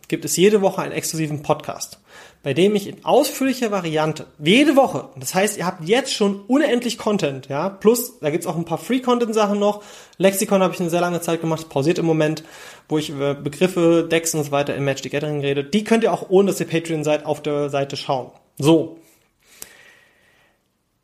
gibt 0.07 0.25
es 0.25 0.37
jede 0.37 0.61
Woche 0.61 0.81
einen 0.81 0.91
exklusiven 0.91 1.41
Podcast, 1.41 1.99
bei 2.43 2.53
dem 2.53 2.75
ich 2.75 2.87
in 2.87 3.03
ausführlicher 3.03 3.71
Variante 3.71 4.27
jede 4.39 4.75
Woche, 4.75 5.09
das 5.17 5.35
heißt, 5.35 5.57
ihr 5.57 5.65
habt 5.65 5.87
jetzt 5.87 6.13
schon 6.13 6.41
unendlich 6.47 6.97
Content, 6.97 7.47
ja, 7.47 7.69
plus 7.69 8.19
da 8.19 8.29
gibt's 8.29 8.47
auch 8.47 8.55
ein 8.55 8.65
paar 8.65 8.77
Free-Content-Sachen 8.77 9.59
noch. 9.59 9.83
Lexikon 10.17 10.61
habe 10.61 10.73
ich 10.73 10.79
eine 10.79 10.89
sehr 10.89 11.01
lange 11.01 11.21
Zeit 11.21 11.41
gemacht, 11.41 11.69
pausiert 11.69 11.99
im 11.99 12.05
Moment, 12.05 12.43
wo 12.87 12.97
ich 12.97 13.09
über 13.09 13.33
Begriffe, 13.33 14.07
Decks 14.09 14.33
und 14.33 14.43
so 14.43 14.51
weiter 14.51 14.75
in 14.75 14.85
Magic 14.85 15.03
the 15.03 15.09
Gathering 15.09 15.41
rede. 15.41 15.63
Die 15.63 15.83
könnt 15.83 16.03
ihr 16.03 16.13
auch, 16.13 16.29
ohne 16.29 16.51
dass 16.51 16.59
ihr 16.59 16.67
Patreon 16.67 17.03
seid, 17.03 17.25
auf 17.25 17.41
der 17.41 17.69
Seite 17.69 17.97
schauen. 17.97 18.31
So. 18.57 18.99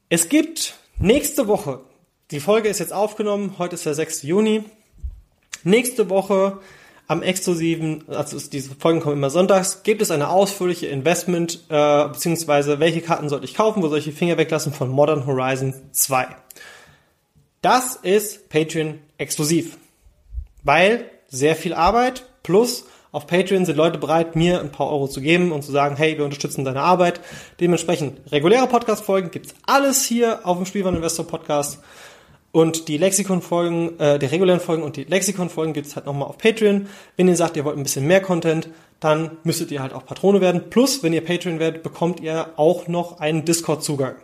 Es 0.10 0.30
gibt 0.30 0.76
nächste 0.98 1.48
Woche, 1.48 1.82
die 2.32 2.40
Folge 2.40 2.70
ist 2.70 2.80
jetzt 2.80 2.94
aufgenommen, 2.94 3.56
heute 3.58 3.76
ist 3.76 3.86
der 3.86 3.94
6. 3.94 4.24
Juni, 4.24 4.64
Nächste 5.66 6.12
Woche 6.12 6.60
am 7.08 7.22
exklusiven, 7.22 8.04
also 8.08 8.38
diese 8.50 8.76
Folgen 8.76 9.00
kommen 9.00 9.18
immer 9.18 9.30
sonntags, 9.30 9.84
gibt 9.84 10.02
es 10.02 10.12
eine 10.12 10.30
ausführliche 10.30 10.88
Investment, 10.88 11.64
äh, 11.70 12.08
beziehungsweise 12.08 12.80
welche 12.80 13.02
Karten 13.02 13.30
sollte 13.30 13.46
ich 13.46 13.54
kaufen, 13.54 13.84
wo 13.84 13.88
soll 13.88 14.00
ich 14.00 14.06
die 14.06 14.12
Finger 14.12 14.38
weglassen 14.38 14.74
von 14.74 14.90
Modern 14.90 15.26
Horizon 15.28 15.74
2. 15.92 16.28
Das 17.62 17.96
ist 17.96 18.50
Patreon 18.50 19.00
exklusiv. 19.18 19.78
Weil 20.64 21.10
sehr 21.28 21.56
viel 21.56 21.74
Arbeit 21.74 22.26
plus 22.44 22.86
auf 23.16 23.28
Patreon 23.28 23.66
sind 23.66 23.78
Leute 23.78 23.98
bereit, 23.98 24.36
mir 24.36 24.60
ein 24.60 24.74
paar 24.74 24.90
Euro 24.90 25.08
zu 25.08 25.22
geben 25.22 25.54
und 25.54 25.64
zu 25.64 25.72
sagen, 25.72 25.96
hey, 25.96 26.18
wir 26.18 26.26
unterstützen 26.26 26.66
deine 26.66 26.82
Arbeit. 26.82 27.22
Dementsprechend 27.62 28.30
reguläre 28.30 28.68
Podcast-Folgen 28.68 29.32
gibt's 29.32 29.56
alles 29.66 30.04
hier 30.04 30.46
auf 30.46 30.58
dem 30.58 30.66
Spielwaren 30.66 30.98
Investor 30.98 31.26
Podcast. 31.26 31.80
Und 32.56 32.88
die 32.88 32.98
Lexikon-Folgen, 32.98 34.00
äh, 34.00 34.18
die 34.18 34.28
regulären 34.28 34.62
Folgen 34.62 34.82
und 34.82 34.96
die 34.96 35.04
Lexikon-Folgen 35.04 35.74
gibt 35.74 35.88
es 35.88 35.98
halt 35.98 36.06
nochmal 36.06 36.30
auf 36.30 36.38
Patreon. 36.38 36.88
Wenn 37.18 37.28
ihr 37.28 37.36
sagt, 37.36 37.58
ihr 37.58 37.66
wollt 37.66 37.76
ein 37.76 37.84
bisschen 37.84 38.08
mehr 38.08 38.22
Content, 38.22 38.70
dann 39.02 39.32
müsstet 39.44 39.72
ihr 39.72 39.82
halt 39.82 39.92
auch 39.92 40.06
Patrone 40.06 40.40
werden. 40.40 40.70
Plus, 40.70 41.04
wenn 41.04 41.12
ihr 41.12 41.20
Patreon 41.20 41.60
werdet, 41.60 41.84
bekommt 41.84 42.22
ihr 42.22 42.52
auch 42.56 42.88
noch 42.88 43.20
einen 43.20 43.44
Discord-Zugang. 43.44 44.16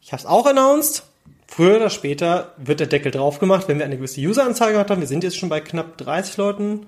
Ich 0.00 0.10
habe 0.12 0.20
es 0.20 0.26
auch 0.26 0.46
announced. 0.46 1.02
früher 1.46 1.76
oder 1.76 1.90
später 1.90 2.54
wird 2.56 2.80
der 2.80 2.86
Deckel 2.86 3.12
drauf 3.12 3.40
gemacht, 3.40 3.68
wenn 3.68 3.76
wir 3.76 3.84
eine 3.84 3.98
gewisse 3.98 4.22
Useranzahl 4.22 4.72
gehabt 4.72 4.90
haben. 4.90 5.02
Wir 5.02 5.06
sind 5.06 5.22
jetzt 5.22 5.36
schon 5.36 5.50
bei 5.50 5.60
knapp 5.60 5.98
30 5.98 6.38
Leuten. 6.38 6.86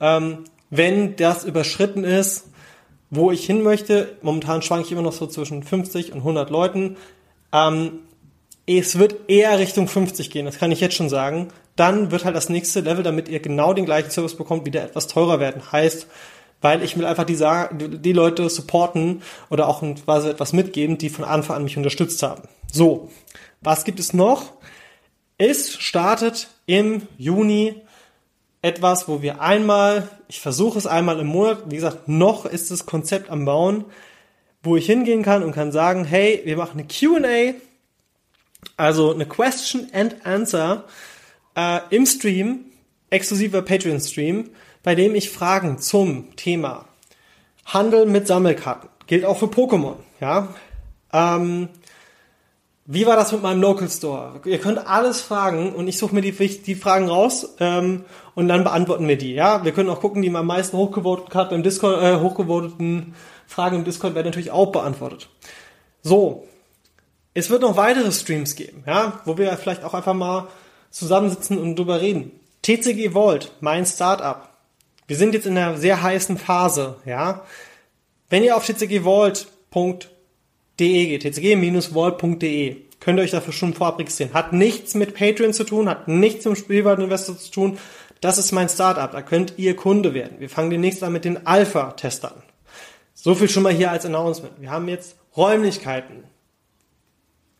Ähm, 0.00 0.44
wenn 0.70 1.16
das 1.16 1.44
überschritten 1.44 2.04
ist, 2.04 2.46
wo 3.10 3.32
ich 3.32 3.44
hin 3.44 3.62
möchte, 3.62 4.16
momentan 4.22 4.62
schwanke 4.62 4.86
ich 4.86 4.92
immer 4.92 5.02
noch 5.02 5.12
so 5.12 5.26
zwischen 5.26 5.62
50 5.62 6.12
und 6.12 6.20
100 6.20 6.48
Leuten. 6.48 6.96
Ähm, 7.52 7.98
es 8.66 8.98
wird 8.98 9.28
eher 9.28 9.58
Richtung 9.58 9.86
50 9.86 10.30
gehen, 10.30 10.46
das 10.46 10.58
kann 10.58 10.72
ich 10.72 10.80
jetzt 10.80 10.96
schon 10.96 11.08
sagen. 11.08 11.48
Dann 11.76 12.10
wird 12.10 12.24
halt 12.24 12.34
das 12.34 12.48
nächste 12.48 12.80
Level, 12.80 13.04
damit 13.04 13.28
ihr 13.28 13.40
genau 13.40 13.72
den 13.72 13.84
gleichen 13.84 14.10
Service 14.10 14.36
bekommt, 14.36 14.66
wieder 14.66 14.82
etwas 14.82 15.06
teurer 15.06 15.40
werden. 15.40 15.70
Heißt, 15.70 16.06
weil 16.60 16.82
ich 16.82 16.96
will 16.96 17.04
einfach 17.04 17.24
die, 17.24 17.36
die 17.98 18.12
Leute 18.12 18.48
supporten 18.48 19.22
oder 19.50 19.68
auch 19.68 19.82
quasi 20.04 20.28
etwas 20.28 20.52
mitgeben, 20.52 20.98
die 20.98 21.10
von 21.10 21.24
Anfang 21.24 21.56
an 21.56 21.64
mich 21.64 21.76
unterstützt 21.76 22.22
haben. 22.22 22.48
So, 22.72 23.10
was 23.60 23.84
gibt 23.84 24.00
es 24.00 24.12
noch? 24.12 24.52
Es 25.38 25.74
startet 25.74 26.48
im 26.64 27.02
Juni 27.18 27.74
etwas, 28.62 29.06
wo 29.06 29.22
wir 29.22 29.40
einmal, 29.40 30.08
ich 30.28 30.40
versuche 30.40 30.78
es 30.78 30.86
einmal 30.86 31.20
im 31.20 31.26
Monat, 31.26 31.64
wie 31.66 31.76
gesagt, 31.76 32.08
noch 32.08 32.46
ist 32.46 32.70
das 32.70 32.86
Konzept 32.86 33.30
am 33.30 33.44
Bauen, 33.44 33.84
wo 34.62 34.76
ich 34.76 34.86
hingehen 34.86 35.22
kann 35.22 35.44
und 35.44 35.52
kann 35.52 35.70
sagen, 35.72 36.04
hey, 36.04 36.40
wir 36.44 36.56
machen 36.56 36.80
eine 36.80 36.88
Q&A, 36.88 37.54
also 38.76 39.12
eine 39.12 39.26
Question 39.26 39.88
and 39.92 40.24
Answer 40.24 40.84
äh, 41.56 41.80
im 41.90 42.06
Stream, 42.06 42.66
exklusiver 43.10 43.62
Patreon-Stream, 43.62 44.50
bei 44.82 44.94
dem 44.94 45.14
ich 45.14 45.30
Fragen 45.30 45.78
zum 45.78 46.36
Thema 46.36 46.84
Handel 47.64 48.06
mit 48.06 48.26
Sammelkarten, 48.26 48.88
gilt 49.06 49.24
auch 49.24 49.38
für 49.38 49.46
Pokémon, 49.46 49.96
ja, 50.20 50.48
ähm, 51.12 51.68
wie 52.88 53.04
war 53.04 53.16
das 53.16 53.32
mit 53.32 53.42
meinem 53.42 53.60
Local 53.60 53.88
Store? 53.88 54.40
Ihr 54.44 54.58
könnt 54.58 54.78
alles 54.86 55.20
fragen 55.20 55.74
und 55.74 55.88
ich 55.88 55.98
suche 55.98 56.14
mir 56.14 56.20
die, 56.20 56.32
die 56.32 56.74
Fragen 56.76 57.08
raus 57.08 57.56
ähm, 57.58 58.04
und 58.36 58.46
dann 58.46 58.62
beantworten 58.62 59.08
wir 59.08 59.18
die. 59.18 59.34
Ja, 59.34 59.64
wir 59.64 59.72
können 59.72 59.90
auch 59.90 60.00
gucken, 60.00 60.22
die 60.22 60.34
am 60.34 60.46
meisten 60.46 60.76
hochgevoteten 60.76 61.28
Karten 61.30 61.54
im 61.54 61.62
Discord, 61.64 62.00
äh, 62.00 62.20
hochgevoteten 62.20 63.14
Fragen 63.48 63.76
im 63.78 63.84
Discord 63.84 64.14
werden 64.14 64.26
natürlich 64.26 64.52
auch 64.52 64.70
beantwortet. 64.70 65.28
So, 66.02 66.46
es 67.36 67.50
wird 67.50 67.60
noch 67.60 67.76
weitere 67.76 68.10
Streams 68.12 68.56
geben, 68.56 68.82
ja, 68.86 69.20
wo 69.26 69.36
wir 69.36 69.54
vielleicht 69.58 69.84
auch 69.84 69.92
einfach 69.92 70.14
mal 70.14 70.48
zusammensitzen 70.90 71.58
und 71.58 71.76
drüber 71.76 72.00
reden. 72.00 72.32
TCG 72.62 73.10
Vault, 73.12 73.52
mein 73.60 73.84
Startup. 73.84 74.48
Wir 75.06 75.18
sind 75.18 75.34
jetzt 75.34 75.46
in 75.46 75.58
einer 75.58 75.76
sehr 75.76 76.02
heißen 76.02 76.38
Phase, 76.38 76.96
ja. 77.04 77.44
Wenn 78.30 78.42
ihr 78.42 78.56
auf 78.56 78.64
tcgvault.de 78.64 79.46
geht, 80.78 81.22
tcg-vault.de, 81.24 82.76
könnt 83.00 83.18
ihr 83.18 83.22
euch 83.22 83.32
dafür 83.32 83.52
schon 83.52 83.74
vorab 83.74 83.98
registrieren. 83.98 84.32
Hat 84.32 84.54
nichts 84.54 84.94
mit 84.94 85.14
Patreon 85.14 85.52
zu 85.52 85.64
tun, 85.64 85.90
hat 85.90 86.08
nichts 86.08 86.46
mit 86.46 86.56
Spielwareninvestor 86.56 87.36
zu 87.36 87.50
tun. 87.50 87.78
Das 88.22 88.38
ist 88.38 88.52
mein 88.52 88.70
Startup, 88.70 89.12
da 89.12 89.20
könnt 89.20 89.58
ihr 89.58 89.76
Kunde 89.76 90.14
werden. 90.14 90.40
Wir 90.40 90.48
fangen 90.48 90.70
demnächst 90.70 91.02
an 91.02 91.12
mit 91.12 91.26
den 91.26 91.46
Alpha-Testern. 91.46 92.42
So 93.12 93.34
viel 93.34 93.50
schon 93.50 93.62
mal 93.62 93.74
hier 93.74 93.90
als 93.90 94.06
Announcement. 94.06 94.54
Wir 94.58 94.70
haben 94.70 94.88
jetzt 94.88 95.16
Räumlichkeiten. 95.36 96.24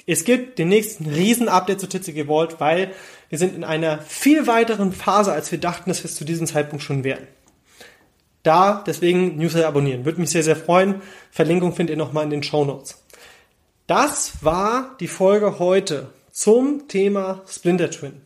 Es 0.06 0.24
gibt 0.24 0.60
demnächst 0.60 1.00
ein 1.00 1.06
Riesen-Update 1.06 1.80
zu 1.80 1.88
TCG 1.88 2.26
Vault, 2.26 2.60
weil 2.60 2.92
wir 3.28 3.38
sind 3.38 3.56
in 3.56 3.64
einer 3.64 3.98
viel 3.98 4.46
weiteren 4.46 4.92
Phase, 4.92 5.32
als 5.32 5.50
wir 5.50 5.58
dachten, 5.58 5.90
dass 5.90 6.04
wir 6.04 6.08
es 6.08 6.14
zu 6.14 6.24
diesem 6.24 6.46
Zeitpunkt 6.46 6.84
schon 6.84 7.02
wären. 7.02 7.26
Da, 8.44 8.84
deswegen 8.86 9.36
Newsletter 9.36 9.66
abonnieren. 9.66 10.04
Würde 10.04 10.20
mich 10.20 10.30
sehr, 10.30 10.44
sehr 10.44 10.54
freuen. 10.54 11.02
Verlinkung 11.32 11.74
findet 11.74 11.96
ihr 11.96 11.98
nochmal 11.98 12.22
in 12.22 12.30
den 12.30 12.44
Show 12.44 12.64
Notes. 12.64 13.02
Das 13.88 14.44
war 14.44 14.94
die 15.00 15.08
Folge 15.08 15.58
heute 15.58 16.12
zum 16.30 16.86
Thema 16.86 17.42
Splinter 17.48 17.90
Twin. 17.90 18.20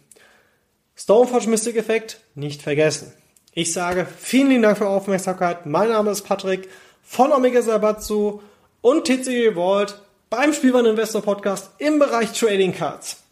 Stoneforge 0.95 1.49
Mystic 1.49 1.77
Effect 1.77 2.21
nicht 2.35 2.61
vergessen. 2.61 3.15
Ich 3.55 3.73
sage 3.73 4.07
vielen 4.19 4.51
lieben 4.51 4.63
Dank 4.63 4.77
für 4.77 4.85
eure 4.85 4.97
Aufmerksamkeit. 4.97 5.65
Mein 5.65 5.89
Name 5.89 6.11
ist 6.11 6.23
Patrick 6.23 6.69
von 7.03 7.33
Omega 7.33 7.63
Sabatsu 7.63 8.43
und 8.83 9.07
TCG 9.07 9.55
Vault 9.55 9.99
beim 10.31 10.53
Spielwaren 10.55 10.87
Investor 10.87 11.23
Podcast 11.23 11.73
im 11.79 11.99
Bereich 11.99 12.33
Trading 12.33 12.73
Cards. 12.73 13.23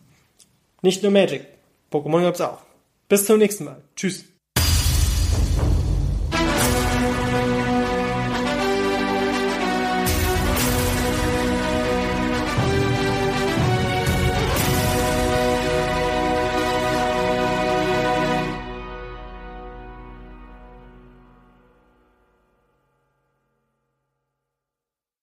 Nicht 0.82 1.02
nur 1.02 1.12
Magic. 1.12 1.46
Pokémon 1.92 2.22
gab's 2.22 2.40
auch. 2.40 2.58
Bis 3.08 3.24
zum 3.24 3.38
nächsten 3.38 3.64
Mal. 3.64 3.82
Tschüss. 3.96 4.24